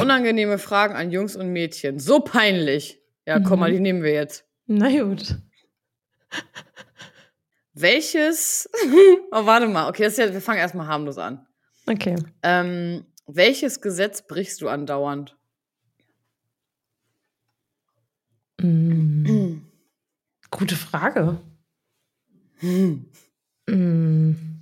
[0.00, 2.00] Unangenehme Fragen an Jungs und Mädchen.
[2.00, 3.00] So peinlich.
[3.26, 3.60] Ja, komm Mhm.
[3.60, 4.44] mal, die nehmen wir jetzt.
[4.66, 5.36] Na gut.
[7.74, 8.68] Welches.
[9.32, 9.88] oh, warte mal.
[9.88, 11.46] Okay, das ist ja, wir fangen erstmal harmlos an.
[11.86, 12.16] Okay.
[12.42, 15.36] Ähm, welches Gesetz brichst du andauernd?
[18.60, 19.60] Mm.
[20.50, 21.40] Gute Frage.
[22.58, 23.06] Hm.
[23.68, 24.54] Mm.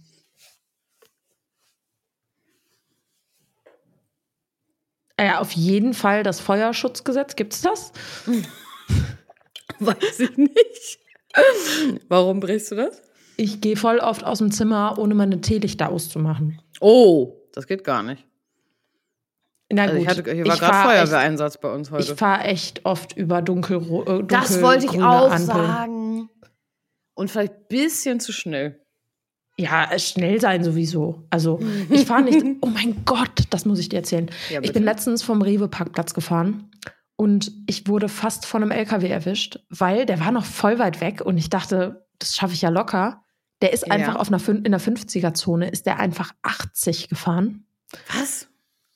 [5.23, 7.37] Naja, auf jeden Fall das Feuerschutzgesetz.
[7.37, 7.93] Gibt es das?
[9.79, 10.99] Weiß ich nicht.
[12.09, 13.03] Warum brichst du das?
[13.37, 16.61] Ich gehe voll oft aus dem Zimmer, ohne meine Teelichter auszumachen.
[16.81, 18.27] Oh, das geht gar nicht.
[19.75, 22.03] Na Also gut, ich hatte, hier war ich gerade Feuerwehreinsatz bei uns heute.
[22.13, 25.47] ich fahre echt oft über dunkel, äh, dunkel Das wollte ich auch Ampeln.
[25.47, 26.29] sagen.
[27.15, 28.81] Und vielleicht ein bisschen zu schnell.
[29.59, 31.25] Ja, schnell sein sowieso.
[31.31, 32.43] Also ich fahre nicht.
[32.63, 34.31] Oh mein Gott, das muss ich dir erzählen.
[34.51, 36.71] Ja, ich bin letztens vom Rewe-Parkplatz gefahren
[37.17, 41.21] und ich wurde fast von einem LKW erwischt, weil der war noch voll weit weg
[41.21, 43.23] und ich dachte, das schaffe ich ja locker.
[43.61, 43.93] Der ist Ja.
[43.95, 47.67] einfach auf einer, in der 50er-Zone, ist der einfach 80 gefahren.
[48.19, 48.49] Was?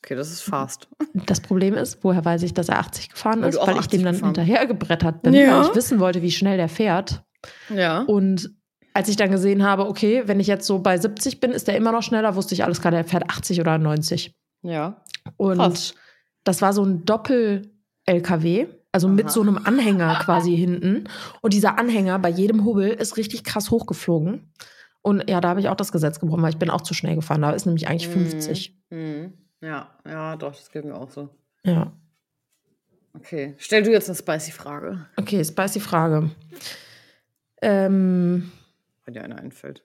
[0.06, 0.86] Okay, das ist fast.
[1.26, 3.58] Das Problem ist, woher weiß ich, dass er 80 gefahren Weil ist?
[3.58, 5.58] Weil ich 80 dem dann gefahren hinterhergebrettert bin, Ja.
[5.58, 7.24] weil ich wissen wollte, wie schnell der fährt.
[7.74, 8.02] Ja.
[8.02, 8.52] Und
[8.94, 11.76] als ich dann gesehen habe, okay, wenn ich jetzt so bei 70 bin, ist der
[11.76, 14.32] immer noch schneller, wusste ich alles klar, der fährt 80 oder 90.
[14.62, 15.02] Ja.
[15.36, 15.94] Und Krass.
[16.44, 19.32] das war so ein Doppel-LKW, also mit Aha.
[19.32, 21.08] so einem Anhänger quasi hinten.
[21.42, 24.52] Und dieser Anhänger bei jedem Hubbel ist richtig krass hochgeflogen.
[25.02, 27.16] Und ja, da habe ich auch das Gesetz gebrochen, weil ich bin auch zu schnell
[27.16, 27.42] gefahren.
[27.42, 28.76] Da ist nämlich eigentlich 50.
[28.90, 29.32] Mhm.
[29.66, 31.28] Ja, ja, doch, das geht mir auch so.
[31.64, 31.92] Ja.
[33.14, 33.54] Okay.
[33.58, 36.30] Stell du jetzt eine spicy Frage, Okay, spicy Frage.
[37.62, 38.52] Ähm,
[39.04, 39.84] wenn dir eine einfällt.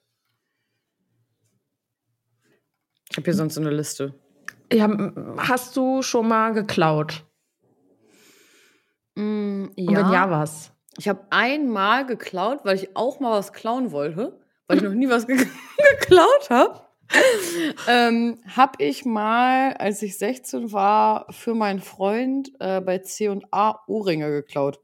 [3.10, 4.14] Ich habe hier sonst so eine Liste.
[4.72, 4.88] ja,
[5.38, 7.26] hast du schon mal geklaut?
[9.16, 10.72] Mm, Und wenn ja, was?
[10.98, 15.10] Ich habe einmal geklaut, weil ich auch mal was klauen wollte, weil ich noch nie
[15.10, 15.38] was ge
[16.00, 16.82] geklaut habe.
[17.88, 24.30] Ähm, habe ich mal, als ich 16 war, für meinen Freund äh, bei C&A Ohrringe
[24.30, 24.80] geklaut.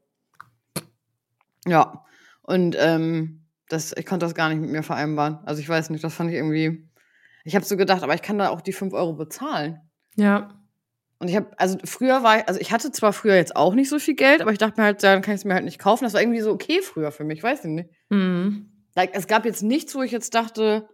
[1.66, 2.04] Ja,
[2.42, 5.38] und ähm, das, ich konnte das gar nicht mit mir vereinbaren.
[5.44, 6.88] Also ich weiß nicht, das fand ich irgendwie.
[7.44, 9.80] Ich habe so gedacht, aber ich kann da auch die 5 Euro bezahlen.
[10.16, 10.58] Ja.
[11.18, 13.88] Und ich habe, also früher war ich, also ich hatte zwar früher jetzt auch nicht
[13.88, 15.78] so viel Geld, aber ich dachte mir halt, dann kann ich es mir halt nicht
[15.78, 16.04] kaufen.
[16.04, 17.90] Das war irgendwie so okay früher für mich, weiß ich nicht.
[18.08, 18.70] Mhm.
[18.94, 20.88] Like, es gab jetzt nichts, wo ich jetzt dachte,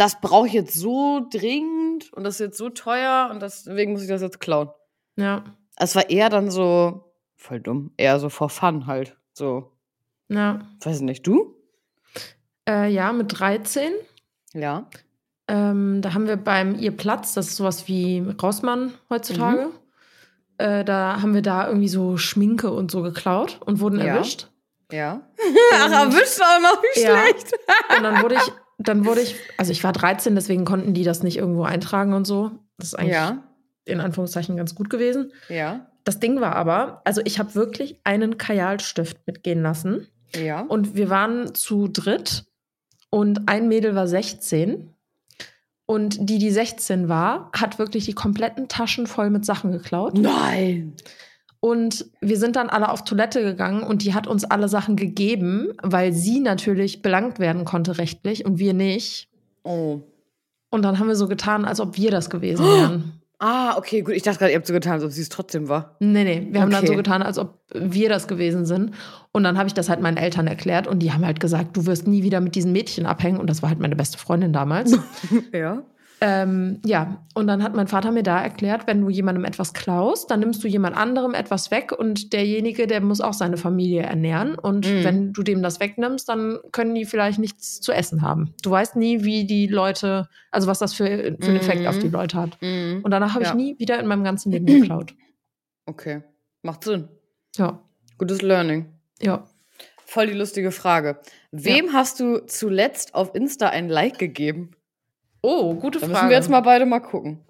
[0.00, 4.02] das brauche ich jetzt so dringend und das ist jetzt so teuer und deswegen muss
[4.02, 4.70] ich das jetzt klauen.
[5.16, 5.44] Ja.
[5.76, 9.16] Es war eher dann so, voll dumm, eher so for fun halt.
[9.32, 9.72] So,
[10.28, 10.60] Ja.
[10.80, 11.54] weiß ich nicht, du?
[12.68, 13.92] Äh, ja, mit 13.
[14.54, 14.86] Ja.
[15.48, 19.70] Ähm, da haben wir beim Ihr Platz, das ist sowas wie Rossmann heutzutage.
[20.58, 24.14] Äh, da haben wir da irgendwie so Schminke und so geklaut und wurden Ja.
[24.16, 24.48] erwischt.
[24.92, 25.22] Ja.
[25.74, 27.16] Ach, erwischt auch noch, wie Ja.
[27.26, 27.52] schlecht.
[27.96, 28.52] Und dann wurde ich,
[28.88, 32.26] dann wurde ich, also ich war 13, deswegen konnten die das nicht irgendwo eintragen und
[32.26, 32.50] so.
[32.78, 33.42] Das ist eigentlich Ja.
[33.84, 35.32] in Anführungszeichen ganz gut gewesen.
[35.48, 35.86] Ja.
[36.04, 40.06] Das Ding war aber, also ich habe wirklich einen Kajalstift mitgehen lassen.
[40.34, 40.60] Ja.
[40.62, 42.44] Und wir waren zu dritt
[43.10, 44.94] und ein Mädel war 16.
[45.86, 50.16] Und die, die 16 war, hat wirklich die kompletten Taschen voll mit Sachen geklaut.
[50.16, 50.94] Nein.
[51.60, 55.68] Und wir sind dann alle auf Toilette gegangen und die hat uns alle Sachen gegeben,
[55.82, 59.28] weil sie natürlich belangt werden konnte rechtlich und wir nicht.
[59.62, 60.00] Oh.
[60.70, 63.12] Und dann haben wir so getan, als ob wir das gewesen wären.
[63.42, 64.12] Ah, okay, gut.
[64.12, 65.96] Ich dachte gerade, ihr habt so getan, als ob sie es trotzdem war.
[65.98, 66.88] Nee, nee, wir haben dann Okay.
[66.92, 68.92] so getan, als ob wir das gewesen sind.
[69.32, 71.86] Und dann habe ich das halt meinen Eltern erklärt und die haben halt gesagt, du
[71.86, 73.38] wirst nie wieder mit diesen Mädchen abhängen.
[73.40, 74.92] Und das war halt meine beste Freundin damals.
[75.54, 75.82] Ja.
[76.22, 80.30] Ähm, ja, und dann hat mein Vater mir da erklärt, wenn du jemandem etwas klaust,
[80.30, 84.54] dann nimmst du jemand anderem etwas weg und derjenige, der muss auch seine Familie ernähren.
[84.54, 85.04] Und Mhm.
[85.04, 88.52] wenn du dem das wegnimmst, dann können die vielleicht nichts zu essen haben.
[88.62, 91.86] Du weißt nie, wie die Leute, also was das für, für einen Effekt Mhm.
[91.86, 92.58] auf die Leute hat.
[92.60, 93.00] Mhm.
[93.02, 93.50] Und danach habe Ja.
[93.50, 95.14] ich nie wieder in meinem ganzen Leben geklaut.
[95.86, 96.22] Okay.
[96.62, 97.08] Macht Sinn.
[97.56, 97.80] Ja,
[98.18, 98.92] Gutes Learning.
[99.20, 99.44] ja.
[100.04, 101.18] Voll die lustige Frage.
[101.52, 104.72] Wem hast du zuletzt auf Insta ein Like gegeben?
[105.42, 106.12] Oh, gute Da Frage.
[106.12, 107.44] müssen wir jetzt mal beide mal gucken.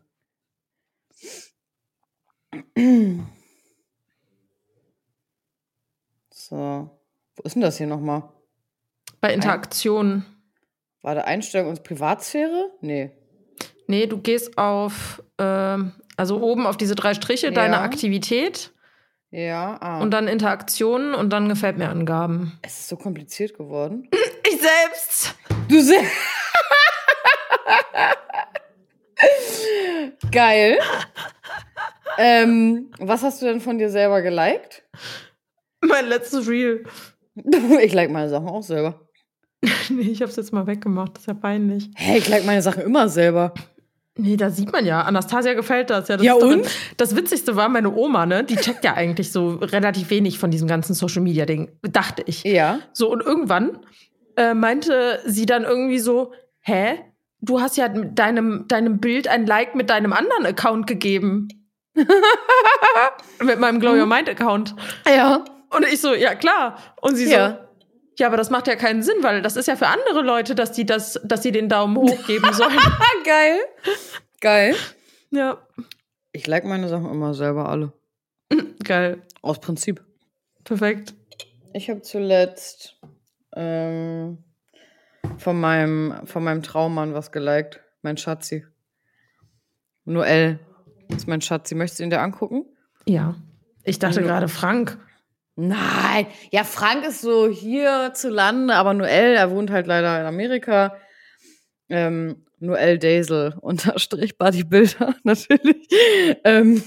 [6.32, 6.90] So.
[7.36, 8.22] Wo ist denn das hier nochmal?
[9.20, 10.24] Bei Interaktionen.
[11.02, 12.70] War da Einstellung und Privatsphäre?
[12.80, 13.10] Nee.
[13.86, 17.52] Nee, du gehst auf, ähm, also oben auf diese drei Striche, Ja.
[17.52, 18.72] deine Aktivität
[19.30, 20.00] Ja, ah.
[20.00, 22.58] und dann Interaktionen und dann gefällt mir Angaben.
[22.62, 24.08] es ist so kompliziert geworden.
[24.46, 25.34] Ich selbst.
[25.68, 26.02] Du sehr.
[30.32, 30.78] Geil.
[32.18, 34.82] ähm, was hast du denn von dir selber geliked?
[35.82, 36.84] Mein letztes Reel.
[37.82, 39.08] Ich like meine Sachen auch selber.
[39.88, 41.12] nee, ich hab's jetzt mal weggemacht.
[41.14, 41.88] Das ist ja peinlich.
[41.94, 43.54] Hey, ich like meine Sachen immer selber.
[44.16, 45.02] Nee, da sieht man ja.
[45.02, 46.08] Anastasia gefällt das.
[46.08, 46.66] Ja, das Ja, und?
[46.96, 48.44] Das Witzigste war meine Oma, ne?
[48.44, 51.70] Die checkt ja eigentlich so relativ wenig von diesem ganzen Social Media Ding.
[51.82, 52.42] Dachte ich.
[52.42, 52.80] Ja.
[52.92, 53.78] So, und irgendwann
[54.36, 56.98] äh, meinte sie dann irgendwie so, hä?
[57.42, 61.48] Du hast ja mit deinem, deinem Bild ein Like mit deinem anderen Account gegeben.
[63.42, 64.74] Mit meinem Glow Your Mind Account.
[65.06, 65.44] Ja.
[65.70, 66.78] Und ich so, ja klar.
[67.00, 67.68] Und sie so, Ja.
[68.18, 70.72] ja, aber das macht ja keinen Sinn, weil das ist ja für andere Leute, dass
[70.72, 72.76] die das, dass sie den Daumen hoch geben sollen.
[73.24, 73.58] Geil.
[74.40, 74.74] Geil.
[75.30, 75.58] ja,
[76.32, 77.92] Ich like meine Sachen immer selber alle.
[78.84, 79.22] geil.
[79.42, 80.02] Aus Prinzip.
[80.64, 81.14] Perfekt.
[81.74, 82.98] Ich habe zuletzt
[83.56, 84.38] ähm,
[85.40, 87.80] von, meinem, von meinem Traummann was geliked.
[88.02, 88.66] Mein Schatzi.
[90.04, 90.58] Noel.
[91.08, 91.74] Ist mein Schatzi.
[91.74, 92.64] Möchtest du ihn dir angucken?
[93.06, 93.34] Ja.
[93.84, 94.98] Ich dachte gerade Frank.
[95.56, 96.26] Nein.
[96.50, 100.96] Ja, Frank ist so hier zu Lande, aber Noel, er wohnt halt leider in Amerika.
[101.88, 105.88] Ähm, Noel Daisel unterstrich Bodybuilder, natürlich.
[106.44, 106.82] Ähm,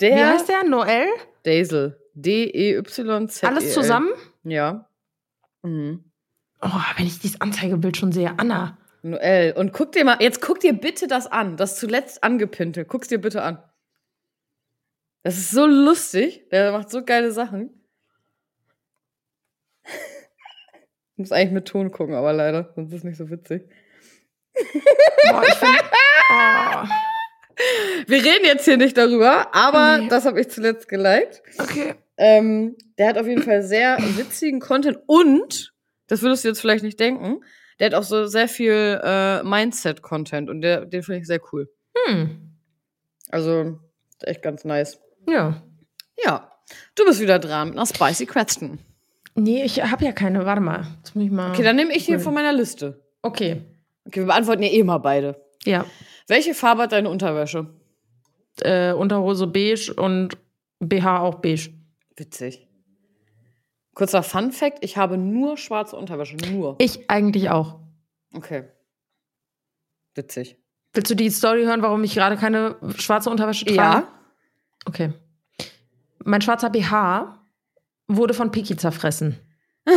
[0.00, 0.64] der Wie heißt der?
[0.64, 1.06] Noel?
[1.44, 1.98] Daisel.
[2.14, 3.44] D-E-Y-Z.
[3.44, 4.10] Alles zusammen?
[4.42, 4.88] Ja.
[5.62, 6.09] Mhm.
[6.62, 8.34] Oh, wenn ich dieses Anzeigebild schon sehe.
[8.38, 8.76] Anna.
[9.02, 9.54] Noel.
[9.56, 12.84] Und guck dir mal, jetzt guck dir bitte das an, das zuletzt angepinnte.
[12.84, 13.62] Guck's dir bitte an.
[15.22, 16.48] Das ist so lustig.
[16.50, 17.70] Der macht so geile Sachen.
[19.84, 19.90] Ich
[21.16, 23.62] muss eigentlich mit Ton gucken, aber leider, sonst ist es nicht so witzig.
[25.30, 25.82] Boah, ich find,
[26.30, 26.84] oh,
[28.06, 30.08] Wir reden jetzt hier nicht darüber, aber Nee.
[30.08, 31.42] das habe ich zuletzt geliked.
[31.58, 31.94] okay.
[32.16, 35.74] Ähm, der hat auf jeden Fall sehr witzigen Content und,
[36.10, 37.42] das würdest du jetzt vielleicht nicht denken,
[37.78, 41.70] der hat auch so sehr viel äh, Mindset-Content und der, den finde ich sehr cool.
[42.06, 42.56] Hm.
[43.30, 43.78] Also,
[44.22, 45.00] echt ganz nice.
[45.28, 45.62] Ja.
[46.22, 46.50] Ja,
[46.96, 48.80] du bist wieder dran mit einer Spicy Question.
[49.36, 50.44] Nee, ich habe ja keine.
[50.44, 50.84] Warte mal.
[50.98, 51.52] Jetzt muss ich mal.
[51.52, 53.02] Okay, dann nehme ich hier von meiner Liste.
[53.22, 53.62] Okay.
[54.04, 55.40] Okay, wir beantworten ja eh mal beide.
[55.64, 55.86] Ja.
[56.26, 57.72] Welche Farbe hat deine Unterwäsche?
[58.62, 60.36] Äh, Unterhose beige und
[60.80, 61.70] BH auch beige.
[62.16, 62.66] Witzig.
[64.00, 66.34] Kurzer Fun Fact: Ich habe nur schwarze Unterwäsche.
[66.50, 66.76] Nur.
[66.78, 67.80] Ich eigentlich auch.
[68.34, 68.64] Okay.
[70.14, 70.56] Witzig.
[70.94, 74.06] Willst du die Story hören, warum ich gerade keine schwarze Unterwäsche trage?
[74.06, 74.08] Ja.
[74.86, 75.12] Okay.
[76.24, 77.44] Mein schwarzer BH
[78.08, 79.38] wurde von Piki zerfressen.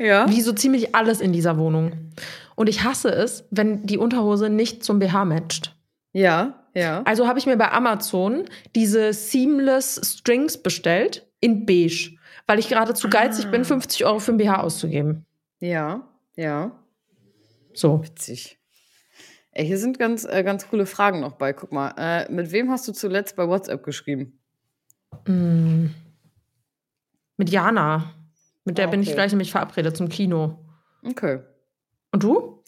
[0.00, 0.30] Ja.
[0.30, 2.12] Wie so ziemlich alles in dieser Wohnung.
[2.54, 5.74] Und ich hasse es, wenn die Unterhose nicht zum BH matcht.
[6.12, 7.02] Ja, ja.
[7.02, 8.44] Also habe ich mir bei Amazon
[8.76, 12.16] diese Seamless Strings bestellt in beige,
[12.48, 13.50] weil ich gerade zu geizig Ah.
[13.50, 15.24] bin, 50 Euro für ein BH auszugeben.
[15.60, 16.72] Ja, ja.
[17.74, 18.02] So.
[18.02, 18.58] Witzig.
[19.52, 21.52] Ey, hier sind ganz, äh, ganz coole Fragen noch bei.
[21.52, 24.40] Guck mal, äh, mit wem hast du zuletzt bei WhatsApp geschrieben?
[25.26, 25.86] Mm.
[27.36, 28.14] Mit Jana.
[28.64, 29.14] Mit der Ah, bin ich okay.
[29.16, 30.58] gleich nämlich verabredet zum Kino.
[31.04, 31.40] Okay.
[32.12, 32.62] Und du?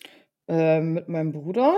[0.49, 1.75] Äh, mit meinem Bruder,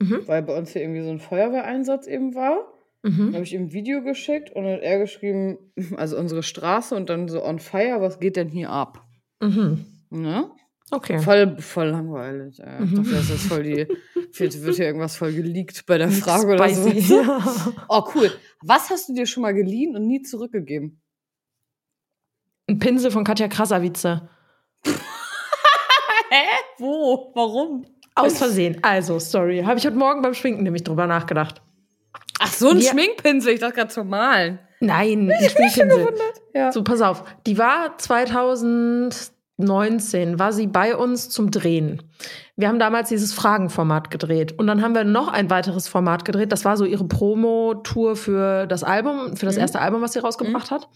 [0.00, 0.22] Mhm.
[0.26, 2.58] weil bei uns hier irgendwie so ein Feuerwehreinsatz eben war.
[3.02, 3.32] Mhm.
[3.32, 5.58] habe ich ihm ein Video geschickt und dann hat er geschrieben,
[5.96, 9.04] also unsere Straße und dann so on fire, was geht denn hier ab?
[9.40, 9.84] Mhm.
[10.10, 10.50] Ne?
[10.90, 11.18] Okay.
[11.18, 12.60] Voll, voll langweilig.
[12.60, 12.82] Ey.
[12.84, 12.94] Ich Mhm.
[12.96, 13.86] dachte, das ist voll die,
[14.38, 16.90] wird wird hier irgendwas voll geleakt bei der Frage oder so.
[17.88, 18.32] Oh, cool.
[18.62, 21.00] Was hast du dir schon mal geliehen und nie zurückgegeben?
[22.68, 24.04] Ein Pinsel von Katja Krasavice.
[24.84, 26.44] Hä?
[26.78, 27.32] Wo?
[27.34, 27.84] Warum?
[28.14, 28.78] Aus Versehen.
[28.82, 29.62] Also, sorry.
[29.62, 31.62] Habe ich heute Morgen beim Schminken nämlich drüber nachgedacht.
[32.40, 33.52] Ach, so ein Wir- Schminkpinsel.
[33.54, 34.58] Ich dachte gerade zum Malen.
[34.80, 36.08] Nein, ein Schminkpinsel.
[36.54, 36.72] Ja.
[36.72, 37.24] So, pass auf.
[37.46, 42.02] Die war 2019, war sie bei uns zum Drehen.
[42.56, 44.58] Wir haben damals dieses Fragenformat gedreht.
[44.58, 46.52] Und dann haben wir noch ein weiteres Format gedreht.
[46.52, 49.60] Das war so ihre Promo-Tour für das Album, für das Mhm.
[49.62, 50.88] erste Album, was sie rausgebracht hat.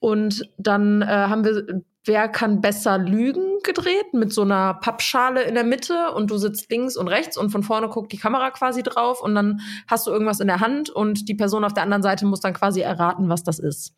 [0.00, 5.54] Und dann äh, haben wir Wer kann besser lügen gedreht mit so einer Pappschale in
[5.54, 8.82] der Mitte und du sitzt links und rechts und von vorne guckt die Kamera quasi
[8.82, 12.02] drauf und dann hast du irgendwas in der Hand und die Person auf der anderen
[12.02, 13.94] Seite muss dann quasi erraten, was das ist.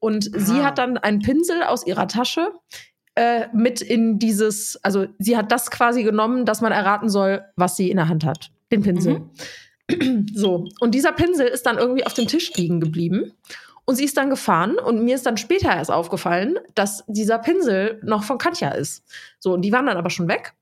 [0.00, 0.64] Und sie Ah.
[0.64, 2.48] hat dann einen Pinsel aus ihrer Tasche
[3.14, 7.76] äh, mit in dieses, also sie hat das quasi genommen, dass man erraten soll, was
[7.76, 8.50] sie in der Hand hat.
[8.72, 9.22] Den Pinsel.
[10.34, 10.64] So.
[10.80, 13.32] Und dieser Pinsel ist dann irgendwie auf dem Tisch liegen geblieben.
[13.86, 18.00] Und sie ist dann gefahren und mir ist dann später erst aufgefallen, dass dieser Pinsel
[18.02, 19.04] noch von Katja ist.
[19.38, 20.54] So, und die waren dann aber schon weg.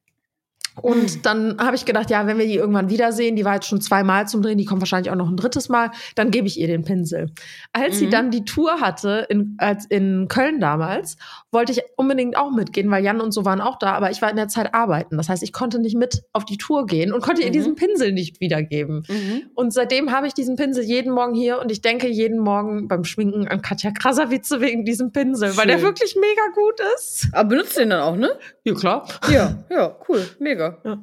[0.81, 3.81] Und dann habe ich gedacht, ja, wenn wir die irgendwann wiedersehen, die war jetzt schon
[3.81, 6.67] zweimal zum Drehen, die kommt wahrscheinlich auch noch ein drittes Mal, dann gebe ich ihr
[6.67, 7.31] den Pinsel.
[7.73, 8.11] Als sie Mhm.
[8.11, 11.17] dann die Tour hatte, in, als in Köln damals,
[11.51, 14.31] wollte ich unbedingt auch mitgehen, weil Jan und so waren auch da, aber ich war
[14.31, 15.17] in der Zeit arbeiten.
[15.19, 17.53] Das heißt, ich konnte nicht mit auf die Tour gehen und konnte ihr Mhm.
[17.53, 19.05] diesen Pinsel nicht wiedergeben.
[19.09, 19.43] Mhm.
[19.55, 23.05] Und seitdem habe ich diesen Pinsel jeden Morgen hier und ich denke jeden Morgen beim
[23.05, 25.85] Schminken an Katja Krasavice wegen diesem Pinsel, weil der Schön.
[25.89, 27.29] wirklich mega gut ist.
[27.33, 28.31] Aber benutzt den dann auch, ne?
[28.65, 29.07] Ja, klar.
[29.31, 30.62] Ja, ja, cool, mega.
[30.85, 30.99] Ja.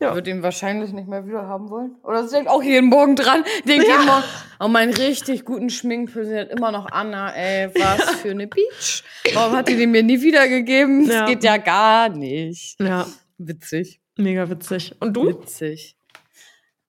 [0.00, 0.14] Ja.
[0.14, 1.94] Wird ihn wahrscheinlich nicht mehr wieder haben wollen.
[2.02, 3.44] Oder sie denkt auch jeden Morgen dran.
[3.66, 4.24] Denkt jeden Morgen,
[4.60, 9.04] oh, meinen richtig guten Schminkpinsel hat immer noch Anna, ey, was für eine Beach.
[9.32, 11.06] Warum hat die den mir nie wiedergegeben?
[11.06, 11.26] Das Ja.
[11.26, 12.78] geht ja gar nicht.
[12.80, 13.06] Ja,
[13.38, 14.00] Witzig.
[14.18, 14.94] mega witzig.
[15.00, 15.28] Und du?
[15.28, 15.96] Witzig.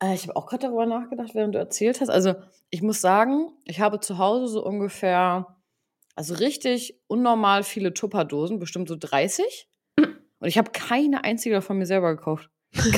[0.03, 2.09] Äh, ich habe auch gerade darüber nachgedacht, während du erzählt hast.
[2.09, 2.33] Also,
[2.71, 5.55] ich muss sagen, ich habe zu Hause so ungefähr,
[6.15, 9.67] also richtig unnormal viele Tupperdosen, bestimmt so 30.
[10.45, 12.51] Und ich habe keine einzige davon mir selber gekauft.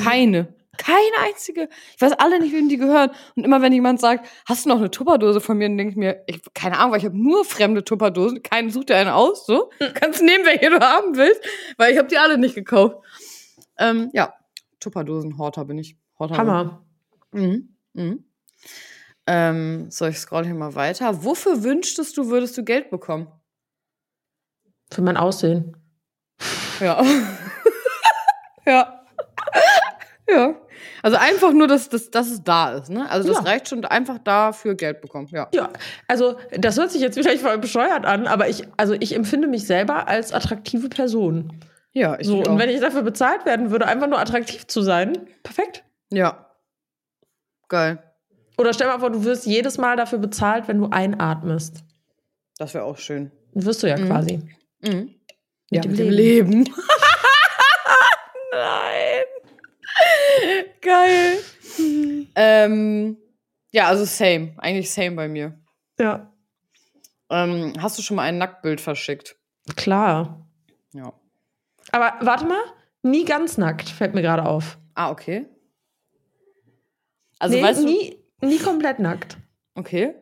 [0.04, 0.54] Keine.
[0.78, 1.70] Keine einzige.
[1.96, 3.12] Ich weiß alle nicht, wem die gehören.
[3.38, 5.96] Und immer wenn jemand sagt, hast du noch eine Tupperdose von mir, dann denke ich
[5.96, 8.44] mir, ich, keine Ahnung, weil ich habe nur fremde Tupperdosen.
[8.44, 9.70] Keinen sucht dir eine aus, so.
[9.94, 11.40] Kannst nehmen, welche du haben willst,
[11.78, 12.98] weil ich habe die alle nicht gekauft.
[13.78, 14.34] Ähm, ja,
[14.82, 15.96] Tupperdosen-Horter bin ich.
[16.20, 16.86] Horter Hammer.
[17.32, 17.78] Mhm.
[17.94, 18.26] Mhm.
[19.26, 21.24] Ähm, so, ich scroll hier mal weiter.
[21.24, 23.32] Wofür wünschtest du, würdest du Geld bekommen?
[24.92, 25.78] Für mein Aussehen.
[26.80, 27.04] Ja.
[28.66, 29.04] ja.
[30.30, 30.56] ja.
[31.04, 33.10] Also einfach nur, dass, dass, dass es da ist, ne?
[33.10, 33.44] Also das Ja.
[33.50, 35.48] reicht schon einfach dafür Geld bekommen, ja.
[35.54, 35.70] Ja,
[36.08, 39.66] also das hört sich jetzt vielleicht voll bescheuert an, aber ich, also ich empfinde mich
[39.66, 41.54] selber als attraktive Person.
[41.94, 42.48] Ja, ich So, auch.
[42.48, 45.14] und wenn ich dafür bezahlt werden würde, einfach nur attraktiv zu sein,
[45.44, 45.84] perfekt.
[46.12, 46.48] Ja.
[47.70, 48.04] Geil.
[48.58, 51.84] Oder stell mal vor, du wirst jedes Mal dafür bezahlt, wenn du einatmest.
[52.58, 53.32] Das wäre auch schön.
[53.54, 54.08] Wirst du ja Mhm.
[54.08, 54.40] quasi.
[54.82, 55.14] Mhm.
[55.72, 56.64] Mit dem Leben.
[58.52, 59.24] Nein.
[60.82, 61.38] Geil.
[62.36, 63.18] ähm,
[63.72, 64.54] ja, also same.
[64.58, 65.60] Eigentlich same bei mir.
[66.00, 66.32] Ja,
[67.30, 69.36] Ähm, hast du schon mal ein Nacktbild verschickt?
[69.76, 70.48] klar.
[70.94, 71.12] Ja.
[71.92, 72.62] Aber warte mal,
[73.04, 74.78] nie ganz nackt, fällt mir gerade auf.
[74.94, 75.46] Ah, okay.
[77.40, 77.86] Also nee, weißt du.
[77.86, 79.38] nie, nie komplett nackt.
[79.76, 80.16] Okay.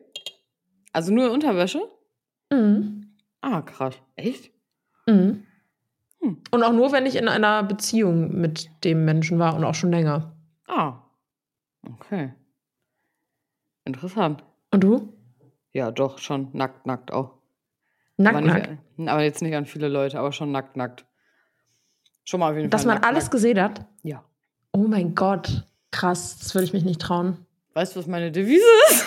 [0.92, 1.80] Also nur in Unterwäsche?
[2.52, 3.16] Mhm.
[3.40, 3.94] Ah, krass.
[4.16, 4.50] Echt?
[5.06, 5.44] Mhm.
[6.20, 6.38] Hm.
[6.50, 9.90] Und auch nur, wenn ich in einer Beziehung mit dem Menschen war und auch schon
[9.90, 10.34] länger.
[10.66, 10.94] Ah.
[11.86, 12.32] Okay.
[13.84, 14.42] Interessant.
[14.72, 15.12] Und du?
[15.72, 17.34] Ja, doch, schon nackt, nackt auch.
[18.16, 18.70] Nackt, aber, nackt.
[18.96, 21.04] nicht, aber jetzt nicht an viele Leute, aber schon nackt, nackt.
[22.24, 22.88] Schon mal auf jeden Dass Fall.
[22.88, 23.32] man nackt, alles nackt.
[23.32, 23.86] gesehen hat?
[24.02, 24.24] Ja.
[24.72, 25.64] Oh mein Gott.
[25.92, 27.46] Krass, das würde ich mich nicht trauen.
[27.74, 29.04] Weißt du, was meine Devise ist?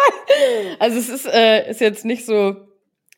[0.80, 2.56] also es ist, äh, ist jetzt nicht so.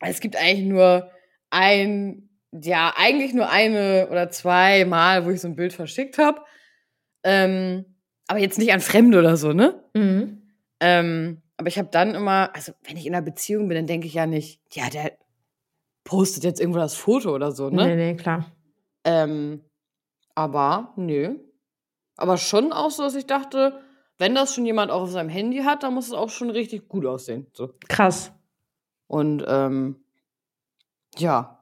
[0.00, 1.10] Es gibt eigentlich nur
[1.50, 6.42] ein, ja, eigentlich nur eine oder zwei Mal, wo ich so ein Bild verschickt habe.
[7.22, 7.84] Ähm,
[8.26, 9.82] aber jetzt nicht an Fremde oder so, ne?
[9.94, 10.42] Mhm.
[10.80, 14.06] Ähm, aber ich habe dann immer, also wenn ich in einer Beziehung bin, dann denke
[14.06, 15.12] ich ja nicht, ja, der
[16.04, 17.86] postet jetzt irgendwo das Foto oder so, ne?
[17.86, 18.52] Nee, nee, klar.
[19.04, 19.62] Ähm,
[20.34, 21.36] aber, nö.
[22.16, 23.80] Aber schon auch so, dass ich dachte,
[24.18, 26.88] wenn das schon jemand auch auf seinem Handy hat, dann muss es auch schon richtig
[26.88, 27.46] gut aussehen.
[27.52, 27.74] So.
[27.88, 28.32] Krass.
[29.06, 30.03] Und ähm,
[31.18, 31.58] ja,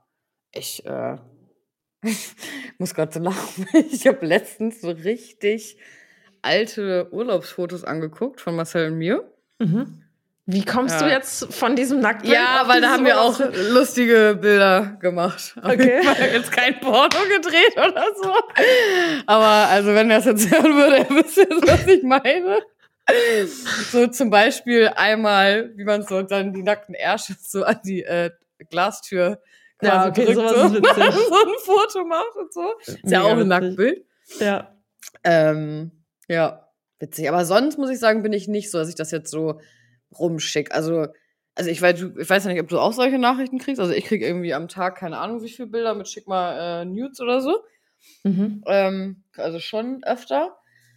[0.53, 1.17] ich äh,
[2.79, 3.67] muss gerade so lachen.
[3.91, 5.77] Ich habe letztens so richtig
[6.43, 9.31] alte Urlaubsfotos angeguckt von Marcel und mir.
[9.59, 9.99] Mhm.
[10.45, 11.12] Wie kommst du Ja.
[11.12, 12.35] jetzt von diesem Nacktbild?
[12.35, 13.38] Ja, weil da haben wir auch
[13.71, 15.55] lustige Bilder gemacht.
[15.62, 16.01] Okay.
[16.03, 18.33] Wir haben jetzt kein Porno gedreht oder so.
[19.27, 22.59] Aber also, wenn er es jetzt hören würde, er wüsste jetzt, was ich meine.
[23.93, 28.31] So zum Beispiel einmal, wie man so dann die nackten Ärsche so an die äh,
[28.64, 29.40] Glastür
[29.79, 31.14] quasi Ja, okay, drückt sowas so, ist witzig.
[31.29, 32.72] so ein Foto macht und so.
[32.81, 33.48] Ist ja auch ein.
[33.48, 34.05] Nacktbild.
[34.38, 34.77] Ja.
[35.25, 35.90] Ähm,
[36.29, 37.29] ja, witzig.
[37.29, 39.61] Aber sonst muss ich sagen, bin ich nicht so, dass ich das jetzt so
[40.18, 40.75] rumschick.
[40.75, 41.07] Also,
[41.55, 43.81] also ich weiß, ich weiß ja nicht, ob du auch solche Nachrichten kriegst.
[43.81, 46.85] Also ich kriege irgendwie am Tag keine Ahnung, wie viele Bilder mit schick mal äh,
[46.85, 47.62] Nudes oder so.
[48.25, 48.62] Mhm.
[48.66, 50.57] Ähm, also schon öfter.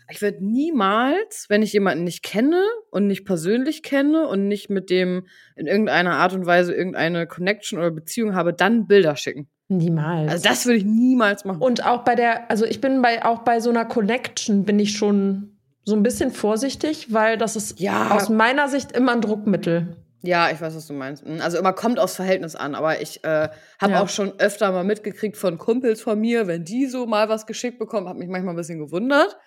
[0.09, 4.89] Ich würde niemals, wenn ich jemanden nicht kenne und nicht persönlich kenne und nicht mit
[4.89, 9.47] dem in irgendeiner Art und Weise irgendeine Connection oder Beziehung habe, dann Bilder schicken.
[9.67, 10.31] Niemals.
[10.31, 11.61] Also das würde ich niemals machen.
[11.61, 14.95] Und auch bei der, also ich bin bei auch bei so einer Connection bin ich
[14.97, 18.11] schon so ein bisschen vorsichtig, weil das ist Ja.
[18.11, 19.95] aus meiner Sicht immer ein Druckmittel.
[20.21, 21.25] Ja, ich weiß, was du meinst.
[21.25, 24.01] Mhm, Also immer kommt aufs Verhältnis an, aber ich äh, habe Ja.
[24.01, 27.77] auch schon öfter mal mitgekriegt von Kumpels von mir, wenn die so mal was geschickt
[27.79, 29.37] bekommen, hat mich manchmal ein bisschen gewundert,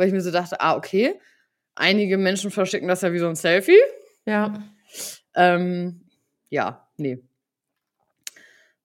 [0.00, 1.20] weil ich mir so dachte, ah, okay,
[1.74, 3.78] einige Menschen verschicken das ja wie so ein Selfie.
[4.24, 4.54] Ja.
[5.34, 6.08] Ähm,
[6.48, 7.22] ja, nee.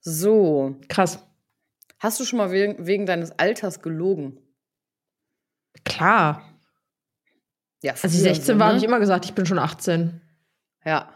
[0.01, 1.19] So, Krass.
[1.99, 4.39] hast du schon mal wegen, wegen deines Alters gelogen?
[5.85, 6.43] Klar.
[7.81, 8.73] Ja, Als ich früher 16 so, war, ne?
[8.73, 10.19] habe ich immer gesagt, ich bin schon 18.
[10.83, 11.11] Ja.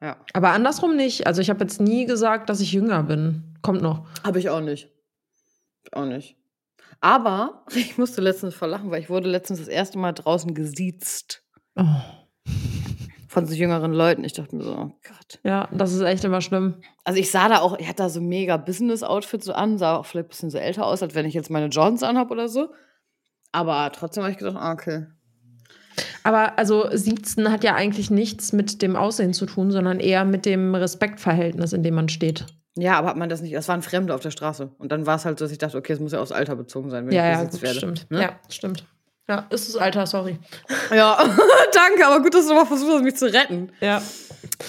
[0.00, 1.26] Ja, Aber andersrum nicht.
[1.28, 3.56] Also ich habe jetzt nie gesagt, dass ich jünger bin.
[3.62, 4.06] Kommt noch.
[4.24, 4.90] habe ich auch nicht.
[5.92, 6.36] Auch nicht.
[7.00, 11.42] Aber ich musste letztens verlachen, weil ich wurde letztens das erste Mal draußen gesiezt
[11.78, 11.84] Oh.
[13.28, 14.24] von so jüngeren Leuten.
[14.24, 15.38] Ich dachte mir so, oh Gott.
[15.44, 16.76] Ja, das ist echt immer schlimm.
[17.04, 20.06] Also ich sah da auch, ich hatte da so mega Business-Outfits so an, sah auch
[20.06, 22.70] vielleicht ein bisschen so älter aus, als wenn ich jetzt meine Jordans anhab oder so.
[23.52, 25.06] Aber trotzdem habe ich gedacht, ah, okay.
[26.24, 30.44] Aber also 17 hat ja eigentlich nichts mit dem Aussehen zu tun, sondern eher mit
[30.46, 32.46] dem Respektverhältnis, in dem man steht.
[32.78, 34.70] Ja, aber hat man das nicht, das waren Fremde auf der Straße.
[34.78, 36.56] Und dann war es halt so, dass ich dachte, okay, es muss ja aufs Alter
[36.56, 37.78] bezogen sein, wenn ja, ich ja, gut, werde.
[37.78, 38.10] stimmt.
[38.10, 38.22] Ne?
[38.22, 38.84] Ja, stimmt.
[39.28, 40.38] Ja, ist das Alter, sorry.
[40.90, 41.16] Ja,
[41.72, 43.72] danke, aber gut, dass du mal versucht hast, mich zu retten.
[43.80, 44.02] Ja.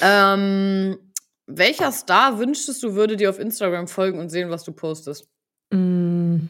[0.02, 0.98] Ähm,
[1.46, 5.28] welcher Star wünschtest du, würde dir auf Instagram folgen und sehen, was du postest?
[5.72, 6.48] Mm.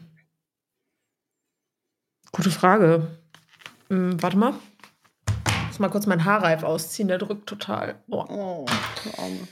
[2.32, 3.08] Gute Frage.
[3.88, 4.54] Mm, warte mal.
[5.26, 7.96] Ich muss mal kurz meinen Haarreif ausziehen, der drückt total.
[8.06, 8.30] Boah.
[8.30, 8.66] Oh,
[9.04, 9.48] du Arme.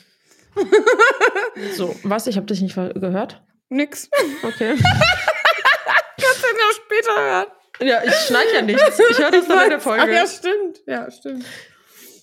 [1.75, 2.27] So, was?
[2.27, 3.43] Ich habe dich nicht gehört?
[3.69, 4.09] Nix.
[4.43, 4.77] Okay.
[6.19, 7.47] Kannst du ja später hören.
[7.81, 8.99] ja, ich schneide ja nichts.
[9.11, 10.03] Ich höre das dann in der Folge.
[10.05, 10.81] Ach, ja, stimmt.
[10.87, 11.45] Ja, stimmt.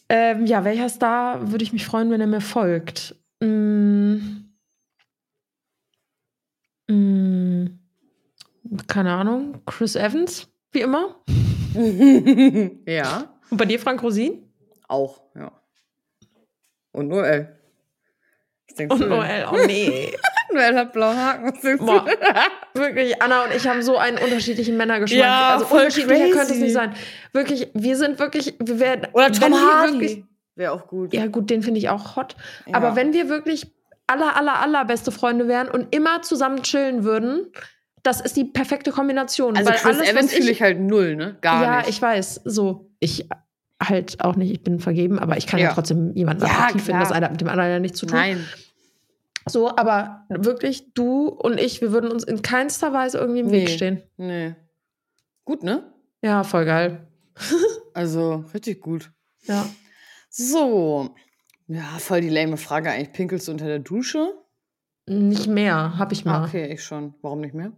[0.09, 3.15] Ähm, ja, welcher Star würde ich mich freuen, wenn er mir folgt?
[3.39, 4.17] Mm.
[6.87, 7.65] Mm.
[8.87, 9.61] Keine Ahnung.
[9.65, 11.23] Chris Evans, wie immer.
[12.85, 14.49] ja, Und bei dir Frank Rosin?
[14.87, 15.51] auch, ja.
[16.91, 17.57] Und Noel.
[18.79, 19.07] Und du?
[19.07, 19.47] Noel.
[19.51, 20.13] Oh nee.
[20.53, 21.77] Noel hat blaue Haken.
[21.79, 22.05] Boah.
[22.73, 25.19] Wirklich, Anna und ich haben so einen unterschiedlichen Männergeschmack.
[25.19, 26.61] Ja, also voll unterschiedlicher könnte es crazy.
[26.61, 26.93] nicht sein.
[27.31, 29.07] Wirklich, wir sind wirklich, wir werden.
[29.13, 30.25] Oder Tom Hardy.
[30.55, 31.13] Wäre auch gut.
[31.13, 32.35] ja, gut, den finde ich auch hot.
[32.67, 32.75] Ja.
[32.75, 33.73] Aber wenn wir wirklich
[34.05, 37.51] aller, aller, aller beste Freunde wären und immer zusammen chillen würden,
[38.03, 39.57] das ist die perfekte Kombination.
[39.57, 41.37] Also Weil Chris alles, Evans was fühle ich halt null, ne?
[41.41, 41.89] Gar ja, nicht.
[41.89, 42.41] ich weiß.
[42.43, 43.27] So, ich
[43.89, 45.73] halt auch nicht, ich bin vergeben, aber ich kann ja, Ja.
[45.73, 46.99] trotzdem jemanden Ja, attraktiv finden.
[46.99, 48.17] Das eine hat mit dem anderen ja nichts zu tun.
[48.17, 48.45] Nein.
[49.47, 53.67] So, aber wirklich, du und ich, wir würden uns in keinster Weise irgendwie im Weg
[53.67, 53.75] Nee.
[53.75, 54.03] stehen.
[54.17, 54.55] Nee.
[55.45, 55.83] Gut, ne?
[56.21, 57.07] Ja, voll geil.
[57.95, 59.11] Also, richtig gut.
[59.43, 59.67] Ja.
[60.29, 61.13] So.
[61.67, 63.11] Ja, voll die lame Frage eigentlich.
[63.13, 64.33] Pinkelst du unter der Dusche?
[65.05, 66.39] Nicht mehr, hab ich mal.
[66.39, 67.13] Ah, okay, ich schon.
[67.21, 67.71] Warum nicht mehr?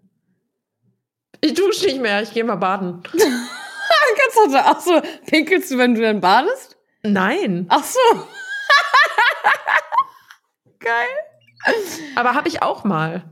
[1.42, 3.02] Ich dusche nicht mehr, ich gehe mal baden.
[4.18, 4.66] Ganz heute.
[4.66, 6.78] Ach so, pinkelst du, wenn du dann badest?
[7.04, 7.66] Nein.
[7.70, 8.00] Ach so.
[10.80, 11.74] Geil.
[12.16, 13.24] Aber habe ich auch mal.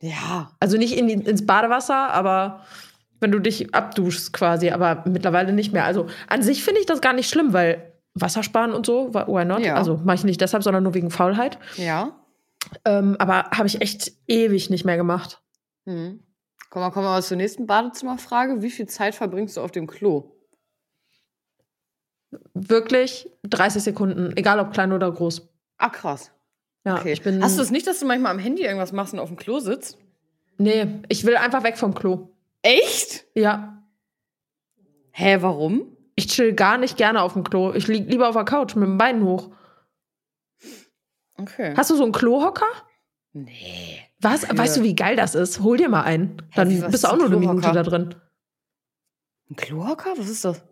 [0.00, 0.52] Ja.
[0.60, 2.64] Also nicht in, ins Badewasser, aber
[3.20, 5.84] wenn du dich abduschst quasi, aber mittlerweile nicht mehr.
[5.84, 9.44] Also an sich finde ich das gar nicht schlimm, weil Wasser sparen und so, why
[9.44, 9.60] not?
[9.60, 9.74] Ja.
[9.74, 11.58] Also mache ich nicht deshalb, sondern nur wegen Faulheit.
[11.76, 12.12] Ja.
[12.84, 15.40] Ähm, aber habe ich echt ewig nicht mehr gemacht.
[15.86, 16.20] Hm.
[16.74, 18.60] Komm mal, kommen wir mal zur nächsten Badezimmerfrage.
[18.60, 20.32] Wie viel Zeit verbringst du auf dem Klo?
[22.52, 25.48] Wirklich 30 Sekunden, egal ob klein oder groß.
[25.78, 26.32] Ah, krass.
[26.84, 27.12] Ja, Okay.
[27.12, 27.40] ich bin.
[27.44, 29.60] Hast du es nicht, dass du manchmal am Handy irgendwas machst und auf dem Klo
[29.60, 29.98] sitzt?
[30.58, 32.30] Nee, ich will einfach weg vom Klo.
[32.62, 33.24] Echt?
[33.36, 33.80] Ja.
[35.12, 35.96] Hä, warum?
[36.16, 37.72] Ich chill gar nicht gerne auf dem Klo.
[37.72, 39.50] Ich lieg lieber auf der Couch mit dem Bein hoch.
[41.36, 41.72] Okay.
[41.76, 42.66] Hast du so einen Klohocker?
[43.32, 44.00] nee.
[44.24, 44.44] Was?
[44.44, 45.60] Für- Weißt du, wie geil das ist?
[45.60, 46.42] Hol dir mal einen.
[46.54, 48.14] Dann was bist du auch nur eine Minute da drin.
[49.50, 50.14] Ein Klohocker?
[50.16, 50.62] Was ist das?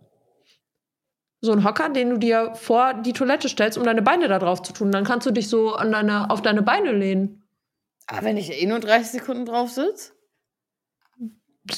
[1.40, 4.62] So ein Hocker, den du dir vor die Toilette stellst, um deine Beine da drauf
[4.62, 4.92] zu tun.
[4.92, 7.42] Dann kannst du dich so an deine, auf deine Beine lehnen.
[8.06, 10.12] Aber wenn ich eh nur 30 Sekunden drauf sitze?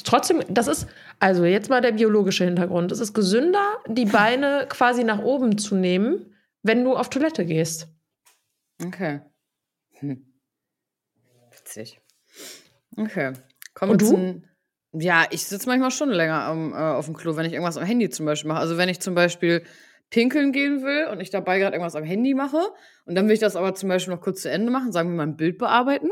[0.03, 0.87] Trotzdem, das ist,
[1.19, 2.91] also jetzt mal der biologische Hintergrund.
[2.91, 7.87] Es ist gesünder, die Beine quasi nach oben zu nehmen, wenn du auf Toilette gehst.
[8.83, 9.21] Okay.
[9.99, 10.25] Hm.
[11.75, 11.99] Witzig.
[12.97, 13.33] Okay.
[13.73, 14.41] Kommen Und wir du?
[14.97, 17.83] Ja, ich sitze manchmal schon länger am, äh, auf dem Klo, wenn ich irgendwas am
[17.83, 18.61] Handy zum Beispiel mache.
[18.61, 19.65] Also wenn ich zum Beispiel
[20.09, 22.61] pinkeln gehen will und ich dabei gerade irgendwas am Handy mache
[23.05, 25.17] und dann will ich das aber zum Beispiel noch kurz zu Ende machen, sagen wir
[25.17, 26.11] mal ein Bild bearbeiten,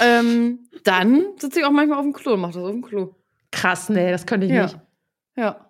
[0.00, 3.16] ähm, dann sitze ich auch manchmal auf dem Klo und mache das auf dem Klo.
[3.50, 4.62] Krass, nee, das könnte ich Ja.
[4.62, 4.78] nicht.
[5.36, 5.66] Ja.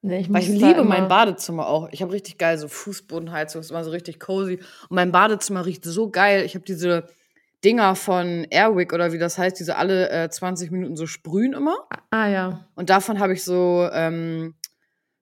[0.00, 1.88] Nee, ich Weil ich liebe mein Badezimmer auch.
[1.90, 4.60] Ich habe richtig geil so Fußbodenheizung, ist immer so richtig cozy.
[4.88, 6.44] Und mein Badezimmer riecht so geil.
[6.44, 7.08] Ich habe diese
[7.64, 11.74] Dinger von Airwick oder wie das heißt, diese alle äh, 20 Minuten so sprühen immer.
[12.10, 12.68] Ah ja.
[12.74, 14.54] Und davon habe ich so ähm,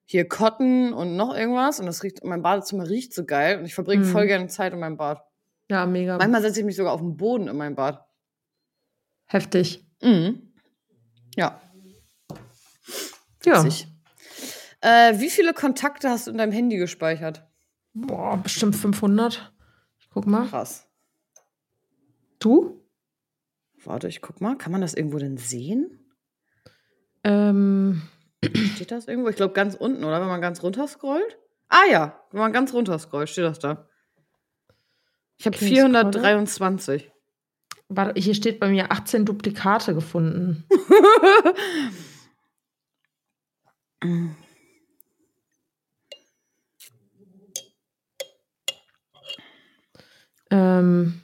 [0.05, 1.79] hier Cotton und noch irgendwas.
[1.79, 3.59] Und das riecht, mein Badezimmer riecht so geil.
[3.59, 4.09] Und ich verbringe Mhm.
[4.11, 5.21] voll gerne Zeit in meinem Bad.
[5.69, 6.17] Ja, mega.
[6.17, 8.03] Manchmal setze ich mich sogar auf den Boden in meinem Bad.
[9.25, 9.85] Heftig.
[10.01, 10.53] Mhm.
[11.35, 11.61] Ja.
[13.45, 13.65] Ja.
[14.81, 17.45] Äh, wie viele Kontakte hast du in deinem Handy gespeichert?
[17.93, 19.53] Boah, bestimmt 500.
[19.99, 20.47] Ich guck mal.
[20.47, 20.87] Krass.
[22.43, 22.83] Du?
[23.85, 24.57] Warte, ich guck mal.
[24.57, 25.99] Kann man das irgendwo denn sehen?
[27.23, 28.01] Ähm,
[28.75, 29.29] Steht das irgendwo?
[29.29, 30.19] Ich glaube ganz unten, oder?
[30.19, 31.37] Wenn man ganz runter scrollt.
[31.69, 33.87] Ah ja, wenn man ganz runter scrollt, steht das da.
[35.37, 37.09] Ich habe Okay, 423.
[37.87, 40.65] warte, hier steht bei mir 18 Duplikate gefunden.
[50.49, 51.22] ähm,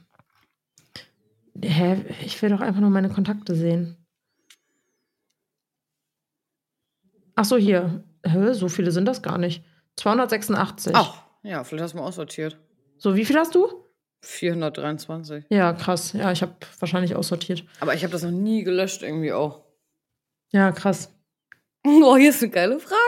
[1.64, 2.06] hä?
[2.26, 3.98] Ich will doch einfach nur meine Kontakte sehen.
[7.36, 8.04] Ach so, hier.
[8.26, 8.54] Hä?
[8.54, 9.64] So viele sind das gar nicht.
[9.96, 10.94] 286.
[10.96, 12.58] Ach, ja, vielleicht hast du mal aussortiert.
[12.98, 13.68] So, wie viel hast du?
[14.22, 15.46] 423.
[15.50, 16.14] Ja, krass.
[16.14, 17.64] Ja, ich habe wahrscheinlich aussortiert.
[17.80, 19.64] Aber ich habe das noch nie gelöscht, irgendwie auch.
[20.52, 21.14] Ja, krass.
[21.86, 22.96] Oh, hier ist eine geile Frage.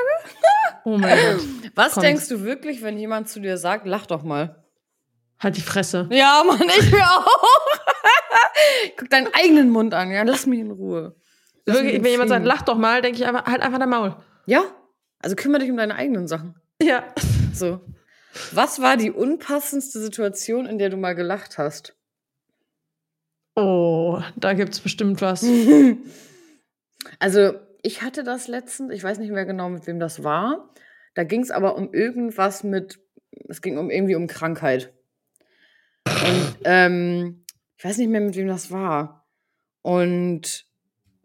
[0.84, 1.72] Oh mein Gott.
[1.76, 2.02] Was Komm.
[2.02, 4.66] denkst du wirklich, wenn jemand zu dir sagt, lach doch mal?
[5.38, 6.08] Halt die Fresse.
[6.10, 7.28] Ja, Mann, ich mir auch.
[8.98, 11.16] Guck deinen eigenen Mund an, ja, lass mich in Ruhe.
[11.66, 14.16] Lass Wirklich, wenn jemand sagt, lach doch mal, denke ich einfach, halt einfach dein Maul.
[14.46, 14.64] Ja,
[15.20, 16.56] also kümmere dich um deine eigenen Sachen.
[16.82, 17.14] Ja.
[17.54, 17.82] So.
[18.52, 21.96] Was war die unpassendste Situation, in der du mal gelacht hast?
[23.56, 25.46] Oh, da gibt's bestimmt was.
[27.18, 30.72] Also, ich hatte das letztens, ich weiß nicht mehr genau, mit wem das war.
[31.16, 33.00] Da ging es aber um irgendwas mit,
[33.50, 34.94] es ging um irgendwie um Krankheit.
[36.06, 37.41] Und ähm,
[37.82, 39.26] ich weiß nicht mehr, mit wem das war.
[39.82, 40.68] Und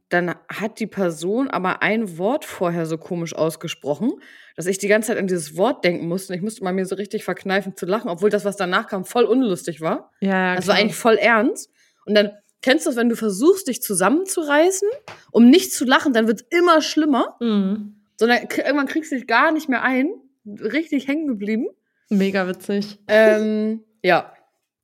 [0.09, 4.13] dann hat die Person aber ein Wort vorher so komisch ausgesprochen,
[4.57, 6.33] dass ich die ganze Zeit an dieses Wort denken musste.
[6.33, 9.05] Und ich musste mal mir so richtig verkneifen zu lachen, obwohl das, was danach kam,
[9.05, 10.11] voll unlustig war.
[10.21, 10.57] Ja.
[10.57, 10.85] Das war klar.
[10.85, 11.71] eigentlich voll ernst.
[12.07, 12.31] Und dann
[12.63, 14.89] kennst du es, wenn du versuchst, dich zusammenzureißen,
[15.33, 17.37] um nicht zu lachen, dann wird es immer schlimmer.
[17.39, 17.97] Mhm.
[18.17, 20.09] Sondern irgendwann kriegst du dich gar nicht mehr ein.
[20.47, 21.67] Richtig hängen geblieben.
[22.09, 22.99] Mega witzig.
[23.09, 24.33] Ähm, ja.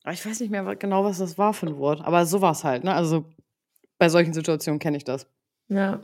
[0.04, 2.00] Aber ich weiß nicht mehr genau, was das war für ein Wort.
[2.00, 2.94] Aber sowas halt, ne?
[2.94, 3.24] Also
[3.98, 5.26] bei solchen Situationen kenne ich das.
[5.68, 6.00] Ja.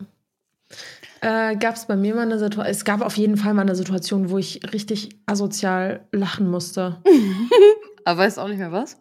[1.20, 3.74] Äh, gab es bei mir mal eine Situation, es gab auf jeden Fall mal eine
[3.74, 7.02] Situation, wo ich richtig asozial lachen musste.
[8.04, 9.00] Aber weißt auch nicht mehr was?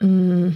[0.00, 0.50] Mm.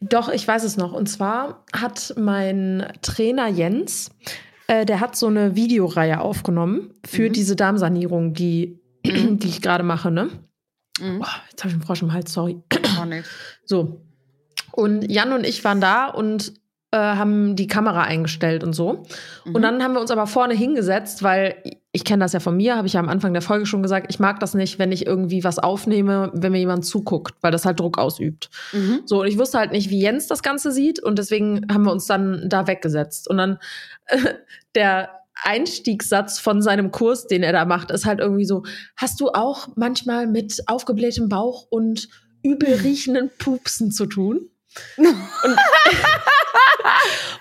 [0.00, 0.92] Doch, ich weiß es noch.
[0.92, 4.10] Und zwar hat mein Trainer Jens,
[4.68, 7.32] äh, der hat so eine Videoreihe aufgenommen für Mhm.
[7.32, 10.28] diese Darmsanierung, die, die ich gerade mache, ne?
[11.00, 11.20] Mhm.
[11.22, 12.62] Oh, jetzt habe ich einen Frosch im Hals, sorry.
[13.00, 13.22] Oh, nee.
[13.64, 14.00] So.
[14.72, 16.52] Und Jan und ich waren da und
[16.90, 19.04] äh, haben die Kamera eingestellt und so.
[19.44, 19.54] Mhm.
[19.54, 21.56] Und dann haben wir uns aber vorne hingesetzt, weil
[21.92, 24.06] ich kenne das ja von mir, habe ich ja am Anfang der Folge schon gesagt,
[24.10, 27.64] ich mag das nicht, wenn ich irgendwie was aufnehme, wenn mir jemand zuguckt, weil das
[27.64, 28.50] halt Druck ausübt.
[28.72, 29.00] Mhm.
[29.06, 31.92] So, und ich wusste halt nicht, wie Jens das Ganze sieht und deswegen haben wir
[31.92, 33.28] uns dann da weggesetzt.
[33.28, 33.58] Und dann
[34.06, 34.34] äh,
[34.74, 35.10] der
[35.42, 38.64] Einstiegssatz von seinem Kurs, den er da macht, ist halt irgendwie so,
[38.96, 42.08] hast du auch manchmal mit aufgeblähtem Bauch und
[42.42, 44.50] übel riechenden Pupsen zu tun?
[44.98, 45.56] Und,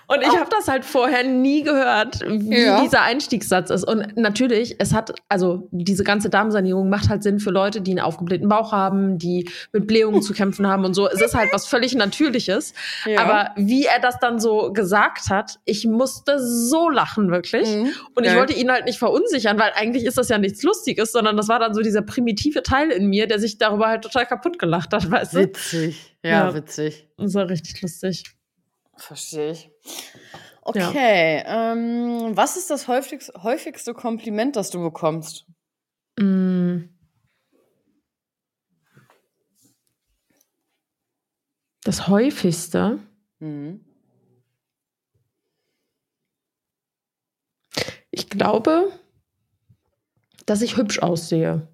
[0.08, 2.82] und ich habe das halt vorher nie gehört, wie Ja.
[2.82, 3.84] dieser Einstiegssatz ist.
[3.84, 8.00] Und natürlich, es hat, also diese ganze Darmsanierung macht halt Sinn für Leute, die einen
[8.00, 11.08] aufgeblähten Bauch haben, die mit Blähungen zu kämpfen haben und so.
[11.10, 12.74] Es ist halt was völlig Natürliches.
[13.06, 13.20] Ja.
[13.22, 17.68] Aber wie er das dann so gesagt hat, ich musste so lachen, wirklich.
[17.68, 17.92] Mhm.
[18.16, 18.38] Und ich Geil.
[18.40, 21.60] wollte ihn halt nicht verunsichern, weil eigentlich ist das ja nichts Lustiges, sondern das war
[21.60, 25.10] dann so dieser primitive Teil in mir, der sich darüber halt total kaputt gelacht hat,
[25.12, 25.40] weißt du?
[25.40, 26.16] Witzig.
[26.24, 26.54] Ja, Ja.
[26.56, 27.08] witzig.
[27.18, 28.24] Das war richtig lustig.
[28.98, 29.72] Verstehe ich.
[30.62, 35.46] Okay, ähm, was ist das häufigste, häufigste Kompliment, das du bekommst?
[36.20, 36.90] Mm.
[41.84, 43.00] Das häufigste,
[43.40, 43.80] Mhm.
[48.12, 48.92] ich glaube,
[50.46, 51.68] dass ich hübsch aussehe.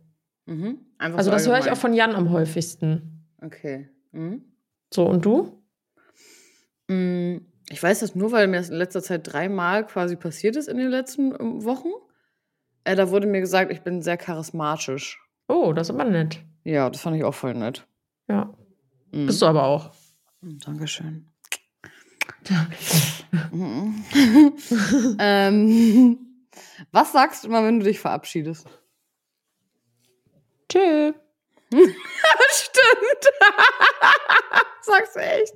[0.45, 0.86] Mhm.
[0.99, 3.26] Also so das höre ich auch von Jan am häufigsten.
[3.41, 3.89] Okay.
[4.11, 4.43] Mhm.
[4.93, 5.62] So, und du?
[6.88, 7.38] Mm,
[7.69, 10.77] Ich weiß das nur, weil mir das in letzter Zeit dreimal quasi passiert ist in
[10.77, 11.89] den letzten ähm, Wochen.
[12.84, 15.19] Äh, da wurde mir gesagt, ich bin sehr charismatisch.
[15.47, 16.39] Oh, das ist aber nett.
[16.65, 17.88] Ja, das fand ich auch voll nett.
[18.27, 18.53] Ja.
[19.11, 19.27] Mhm.
[19.27, 19.91] Bist du aber auch.
[20.41, 21.29] Mm, Dankeschön.
[25.19, 26.17] Ähm,
[26.91, 28.67] was sagst du immer, wenn du dich verabschiedest?
[30.69, 31.13] Tschö.
[32.51, 33.24] Stimmt.
[34.82, 35.53] Sagst du echt?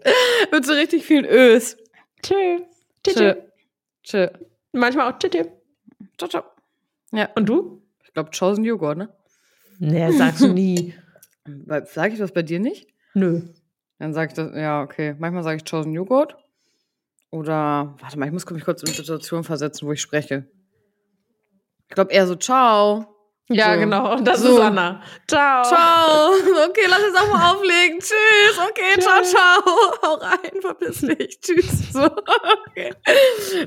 [0.52, 1.78] Mit so richtig vielen Ös.
[2.24, 2.60] Tschö.
[3.04, 3.14] Tschö.
[3.14, 3.14] Tschö.
[3.14, 3.36] tschö.
[4.04, 4.30] Tschö.
[4.72, 5.30] Manchmal auch tschö.
[5.30, 5.44] tschö.
[6.18, 6.44] Ciao, ciao.
[7.36, 7.84] Und du?
[8.04, 9.10] Ich glaube, Chosen Joghurt, ne?
[9.80, 10.94] Nee, sagst du nie.
[11.86, 12.88] Sag ich das bei dir nicht?
[13.14, 13.42] Nö.
[14.00, 15.16] Dann sage ich das, ja, okay.
[15.18, 16.36] Manchmal sage ich Chosen Joghurt.
[17.30, 20.48] Oder, warte mal, ich muss mich kurz in eine Situation versetzen, wo ich spreche.
[21.90, 23.17] Ich glaube eher so, ciao.
[23.50, 23.80] Ja, So.
[23.80, 24.20] genau.
[24.22, 24.58] Das So.
[24.58, 25.02] ist Anna.
[25.28, 25.64] Ciao.
[25.64, 26.32] Ciao.
[26.70, 28.00] Okay, lass jetzt auch mal auflegen.
[28.00, 28.60] Tschüss.
[28.70, 29.62] Okay, ciao, ciao.
[30.04, 31.40] Hau rein, verpiss dich.
[31.42, 31.94] Tschüss.
[31.94, 32.94] So, okay.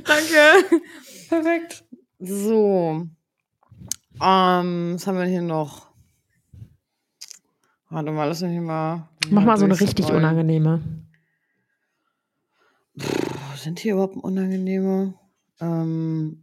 [0.04, 0.82] Danke.
[1.28, 1.84] Perfekt.
[2.18, 3.06] So.
[4.22, 5.88] Ähm, was haben wir hier noch?
[7.88, 9.08] Warte mal, lass mich hier mal.
[9.30, 10.24] Mach mal so eine richtig durchscrollen.
[10.24, 10.80] unangenehme.
[13.56, 15.14] Sind hier überhaupt unangenehme?
[15.60, 16.42] Ähm,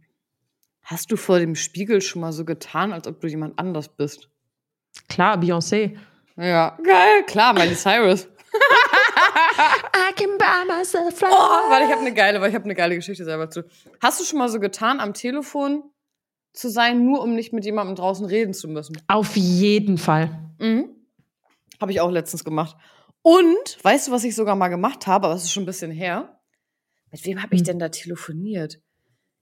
[0.90, 4.28] hast du vor dem Spiegel schon mal so getan, als ob du jemand anders bist?
[5.08, 5.96] Klar, Beyoncé.
[6.36, 8.26] Ja, geil, klar, Miley Cyrus.
[8.54, 11.26] I can buy myself Oh,
[11.70, 13.64] warte, ich habe eine geile, weil ich habe eine geile Geschichte selber zu.
[14.00, 15.82] Hast du schon mal so getan, am Telefon
[16.54, 19.00] zu sein, nur um nicht mit jemandem draußen reden zu müssen?
[19.08, 20.30] Auf jeden Fall.
[20.58, 20.88] Mhm.
[21.80, 22.76] Habe ich auch letztens gemacht.
[23.22, 25.90] Und, weißt du, was ich sogar mal gemacht habe, aber es ist schon ein bisschen
[25.90, 26.40] her?
[27.10, 27.66] Mit wem habe ich Hm.
[27.66, 28.78] denn da telefoniert?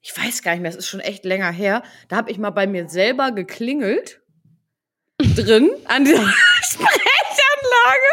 [0.06, 1.82] Ich weiß gar nicht mehr, es ist schon echt länger her.
[2.06, 4.20] Da habe ich mal bei mir selber geklingelt.
[5.18, 6.22] drin an dieser
[6.62, 8.12] Sprechanlage.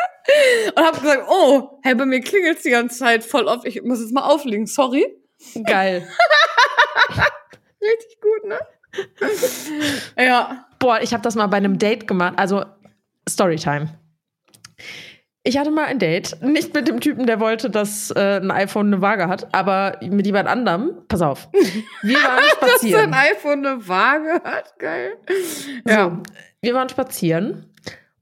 [0.76, 3.68] Und habe gesagt, oh, hey, bei mir klingelt die ganze Zeit voll oft.
[3.68, 5.06] Ich muss jetzt mal auflegen, sorry.
[5.68, 6.10] Geil.
[7.80, 8.60] Richtig gut, ne?
[10.18, 10.66] ja.
[10.80, 12.34] Boah, ich habe das mal bei einem Date gemacht.
[12.38, 12.66] Also
[13.30, 14.00] Storytime.
[15.46, 18.88] Ich hatte mal ein Date, nicht mit dem Typen, der wollte, dass äh, ein iPhone
[18.88, 20.92] eine Waage hat, aber mit jemand anderem.
[21.10, 21.50] Pass auf.
[22.02, 23.12] Wir waren Dass spazieren.
[23.12, 25.18] dein iPhone eine Waage hat, geil.
[25.86, 26.18] So,
[26.62, 27.66] wir waren spazieren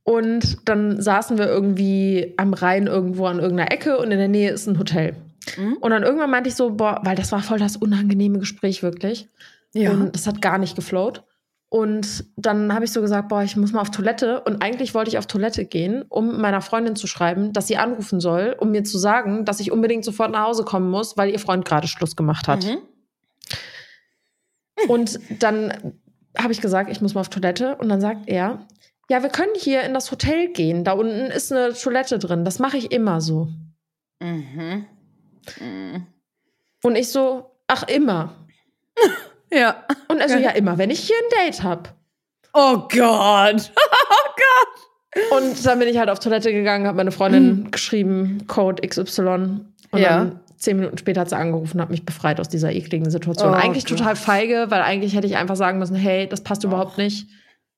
[0.04, 4.50] und dann saßen wir irgendwie am Rhein irgendwo an irgendeiner Ecke und in der Nähe
[4.50, 5.16] ist ein Hotel.
[5.58, 5.74] Mhm.
[5.74, 9.28] Und dann irgendwann meinte ich so, boah, weil das war voll das unangenehme Gespräch wirklich.
[9.74, 9.92] Ja.
[9.92, 11.24] Und das hat gar nicht geflowt.
[11.74, 14.42] Und dann habe ich so gesagt, boah, ich muss mal auf Toilette.
[14.42, 18.20] Und eigentlich wollte ich auf Toilette gehen, um meiner Freundin zu schreiben, dass sie anrufen
[18.20, 21.40] soll, um mir zu sagen, dass ich unbedingt sofort nach Hause kommen muss, weil ihr
[21.40, 22.66] Freund gerade Schluss gemacht hat.
[22.66, 22.80] Mhm.
[24.90, 25.94] Und dann
[26.38, 27.78] habe ich gesagt, ich muss mal auf Toilette.
[27.78, 28.68] Und dann sagt er,
[29.10, 30.84] ja, wir können hier in das Hotel gehen.
[30.84, 32.44] Da unten ist eine Toilette drin.
[32.44, 33.48] Das mache ich immer so.
[34.20, 34.88] Mhm.
[35.58, 36.06] Mhm.
[36.84, 38.36] Und ich so, ach, immer.
[39.54, 39.84] Ja.
[40.08, 40.44] Und er so, Geil.
[40.46, 41.84] ja, immer, wenn ich hier ein Date habe.
[42.54, 43.72] Oh Gott.
[45.32, 49.22] Und dann bin ich halt auf Toilette gegangen, habe meine Freundin geschrieben, Code XY.
[49.92, 50.10] Und Ja.
[50.20, 53.50] dann zehn Minuten später hat sie angerufen und hat mich befreit aus dieser ekligen Situation.
[53.52, 53.98] Oh eigentlich Gott.
[54.00, 57.28] total feige, weil eigentlich hätte ich einfach sagen müssen, hey, das passt überhaupt nicht.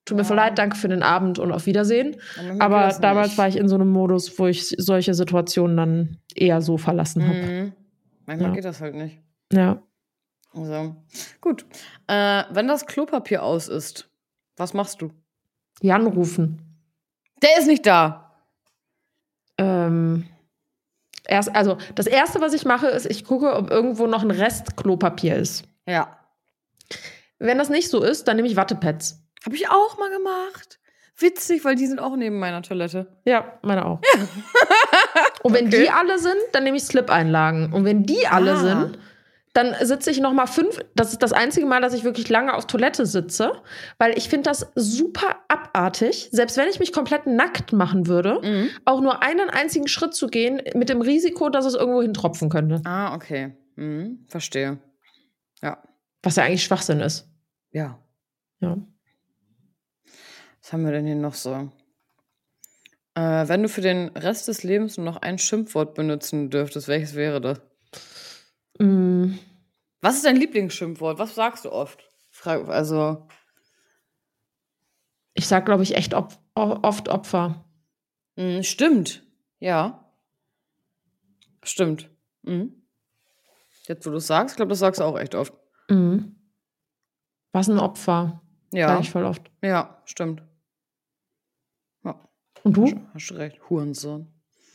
[0.04, 0.28] Tut mir Ja.
[0.28, 2.16] voll leid, danke für den Abend und auf Wiedersehen.
[2.58, 6.76] Aber damals war ich in so einem Modus, wo ich solche Situationen dann eher so
[6.78, 7.38] verlassen habe.
[7.38, 7.72] Mhm.
[8.26, 8.54] Manchmal Ja.
[8.56, 9.18] geht das halt nicht.
[9.52, 9.82] Ja.
[10.54, 10.94] Also,
[11.40, 11.64] gut.
[12.06, 14.08] Äh, wenn das Klopapier aus ist,
[14.56, 15.10] was machst du?
[15.80, 16.60] Jan rufen.
[17.42, 18.32] Der ist nicht da.
[19.58, 20.26] Ähm,
[21.26, 24.76] erst, also das erste, was ich mache, ist, ich gucke, ob irgendwo noch ein Rest
[24.76, 25.64] Klopapier ist.
[25.86, 26.18] Ja.
[27.38, 29.20] Wenn das nicht so ist, dann nehme ich Wattepads.
[29.44, 30.78] Habe ich auch mal gemacht.
[31.18, 33.06] Witzig, weil die sind auch neben meiner Toilette.
[33.24, 34.00] Ja, meine auch.
[35.42, 35.82] Und wenn Okay.
[35.84, 37.72] die alle sind, dann nehme ich Slip-Einlagen.
[37.72, 38.56] Und wenn die alle Ah.
[38.56, 38.98] sind,
[39.54, 40.80] dann sitze ich noch mal fünf.
[40.94, 43.52] Das ist das einzige Mal, dass ich wirklich lange auf Toilette sitze,
[43.98, 46.28] weil ich finde das super abartig.
[46.32, 48.68] Selbst wenn ich mich komplett nackt machen würde, Mhm.
[48.84, 52.82] auch nur einen einzigen Schritt zu gehen, mit dem Risiko, dass es irgendwo hintropfen könnte.
[52.84, 53.56] Ah, okay.
[53.76, 54.26] Mhm.
[54.28, 54.78] Verstehe.
[55.62, 55.82] Ja.
[56.22, 57.28] Was ja eigentlich Schwachsinn ist.
[57.70, 57.98] Ja.
[58.60, 58.76] Ja.
[60.62, 61.70] Was haben wir denn hier noch so?
[63.14, 67.14] Äh, wenn du für den Rest des Lebens nur noch ein Schimpfwort benutzen dürftest, welches
[67.14, 67.60] wäre das?
[68.78, 69.38] Mm,
[70.00, 71.18] Was ist dein Lieblingsschimpfwort?
[71.18, 72.04] Was sagst du oft?
[72.44, 73.28] Also,
[75.34, 77.64] ich sag, glaube ich, echt op oft Opfer.
[78.36, 79.22] mh, stimmt.
[79.60, 80.12] Ja.
[81.62, 82.10] Stimmt.
[82.42, 82.82] Mhm.
[83.86, 85.52] Jetzt, wo du es sagst, ich glaube, das sagst du auch echt oft.
[85.88, 86.36] Mhm.
[87.52, 88.42] Was ein Opfer.
[88.72, 88.88] Ja.
[88.88, 89.50] Sag ich voll oft.
[89.62, 90.42] Ja, stimmt.
[92.04, 92.18] Ja,
[92.64, 92.86] Und du?
[92.86, 93.60] hast, hast du recht.
[93.70, 94.32] Hurensohn.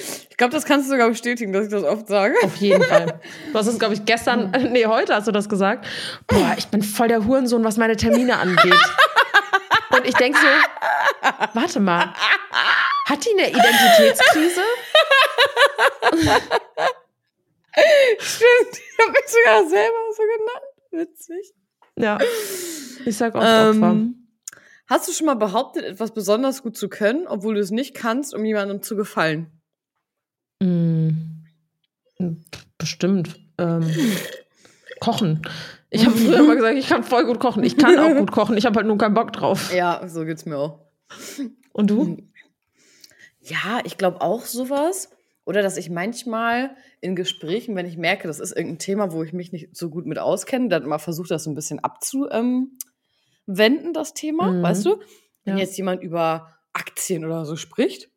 [0.00, 2.34] ich glaube, das kannst du sogar bestätigen, dass ich das oft sage.
[2.42, 3.20] Auf jeden Fall.
[3.52, 5.86] Du hast es, glaube ich, gestern, nee, heute hast du das gesagt.
[6.26, 8.80] Boah, ich bin voll der Hurensohn, was meine Termine angeht.
[9.90, 10.46] Und ich denke so,
[11.52, 12.14] warte mal,
[13.06, 14.62] hat die eine Identitätskrise?
[18.18, 20.64] Stimmt, ich habe mich sogar selber so genannt.
[21.08, 21.52] Witzig.
[21.96, 22.18] Ja,
[23.04, 23.90] ich sag oft Opfer.
[23.90, 24.28] Ähm,
[24.88, 28.32] hast du schon mal behauptet, etwas besonders gut zu können, obwohl du es nicht kannst,
[28.32, 29.59] um jemandem zu gefallen?
[30.62, 31.10] Mm,
[32.78, 33.38] bestimmt.
[33.58, 33.86] Ähm,
[35.00, 35.42] kochen.
[35.90, 37.64] Ich habe früher immer gesagt, ich kann voll gut kochen.
[37.64, 38.56] Ich kann auch gut kochen.
[38.56, 39.72] Ich habe halt nur keinen Bock drauf.
[39.74, 40.78] Ja, so geht's mir auch.
[41.72, 42.18] Und du?
[43.40, 45.10] Ja, ich glaube auch sowas.
[45.46, 49.32] Oder dass ich manchmal in Gesprächen, wenn ich merke, das ist irgendein Thema, wo ich
[49.32, 52.78] mich nicht so gut mit auskenne, dann mal versuche, das so ein bisschen abzuwenden,
[53.92, 54.62] das Thema, Mhm.
[54.62, 55.00] weißt du?
[55.44, 55.60] Wenn Ja.
[55.64, 58.10] jetzt jemand über Aktien oder so spricht,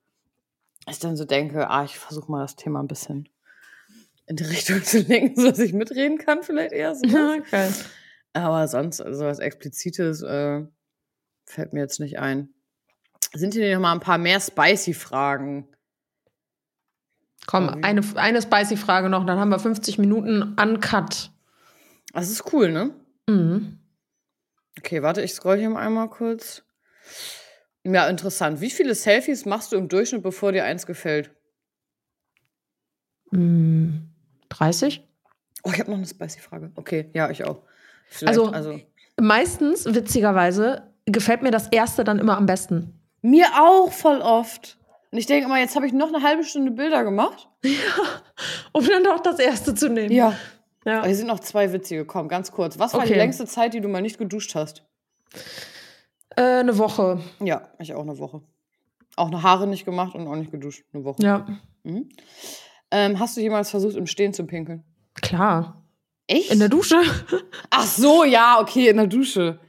[0.90, 3.30] ich dann so denke, ah, ich versuche mal das Thema ein bisschen
[4.26, 7.08] in die Richtung zu lenken, sodass ich mitreden kann, vielleicht eher so.
[7.52, 7.74] Geil.
[8.34, 10.64] Aber sonst, also was Explizites äh,
[11.46, 12.50] fällt mir jetzt nicht ein.
[13.34, 15.68] Sind hier noch mal ein paar mehr spicy Fragen?
[17.46, 21.32] Komm, eine, eine spicy Frage noch, dann haben wir 50 Minuten uncut.
[22.14, 22.94] Das ist cool, ne?
[23.28, 23.80] Mhm.
[24.80, 26.64] Okay, warte, ich scroll hier mal einmal kurz.
[27.86, 28.62] Ja, interessant.
[28.62, 31.32] Wie viele Selfies machst du im Durchschnitt, bevor dir eins gefällt?
[33.32, 33.90] Mm,
[34.50, 35.06] 30?
[35.64, 36.72] Oh, ich habe noch eine spicy Frage.
[36.76, 37.62] Okay, ja, ich auch.
[38.26, 38.80] Also- also
[39.20, 43.00] Meistens, witzigerweise, gefällt mir das erste dann immer am besten.
[43.22, 44.78] Mir auch voll oft.
[45.12, 47.48] Und ich denke immer, jetzt habe ich noch eine halbe Stunde Bilder gemacht.
[48.74, 50.12] Um dann doch das erste zu nehmen.
[50.12, 50.36] Ja.
[50.84, 50.98] ja.
[50.98, 52.06] Aber hier sind noch zwei witzige.
[52.06, 52.80] Komm, ganz kurz.
[52.80, 53.18] Was war die Okay.
[53.20, 54.84] längste Zeit, die du mal nicht geduscht hast?
[56.36, 57.20] Äh, eine Woche.
[57.40, 58.42] Ja, ich auch eine Woche.
[59.16, 60.84] Auch eine Haare nicht gemacht und auch nicht geduscht.
[60.94, 61.22] Eine Woche.
[61.24, 61.46] Ja,
[61.84, 62.10] Mhm.
[62.92, 64.84] Ähm, hast du jemals versucht, im Stehen zu pinkeln?
[65.22, 65.84] klar.
[66.28, 66.52] Echt?
[66.52, 67.02] In der Dusche?
[67.70, 69.60] Ach so, ja, okay, in der Dusche.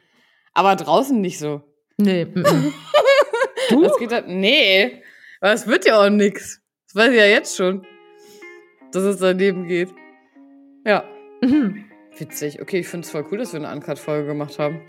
[0.52, 1.62] Aber draußen nicht so.
[1.96, 2.24] Nee.
[2.26, 2.74] mm, mm.
[3.70, 3.82] Du?
[3.82, 4.28] Das geht halt.
[4.28, 5.02] Nee.
[5.40, 6.60] Aber es wird ja auch nix.
[6.86, 7.84] Das weiß ich ja jetzt schon.
[8.92, 9.92] Dass es daneben geht.
[10.86, 11.02] Ja.
[11.40, 11.86] Mhm.
[12.16, 12.60] Witzig.
[12.62, 14.80] Okay, ich finde es voll cool, dass wir eine Uncut-Folge gemacht haben.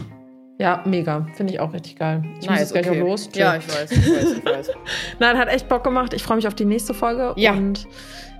[0.58, 1.28] Ja, mega.
[1.36, 2.24] Finde ich auch richtig geil.
[2.40, 3.02] Ich muss jetzt gleich okay.
[3.02, 3.30] auch los.
[3.30, 3.40] Tschö.
[3.40, 4.72] Ja, ich weiß, ich weiß, ich weiß.
[5.20, 6.14] Nein, hat echt Bock gemacht.
[6.14, 7.34] Ich freue mich auf die nächste Folge.
[7.36, 7.54] Ja.
[7.54, 7.86] Und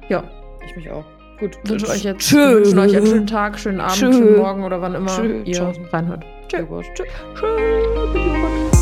[0.08, 0.24] ja,
[0.66, 1.04] Ich mich auch.
[1.40, 1.58] Gut.
[1.66, 2.56] wünsche euch jetzt Tschö.
[2.64, 4.14] wünschen euch einen schönen Tag, schönen Abend, Tschö.
[4.14, 5.42] schönen Morgen oder wann immer Tschö.
[5.44, 5.74] ihr Ciao.
[5.92, 6.24] reinhört.
[6.48, 6.66] Tschö.
[6.66, 6.82] Tschö.
[6.94, 7.04] Tschö.
[7.36, 8.75] Tschö.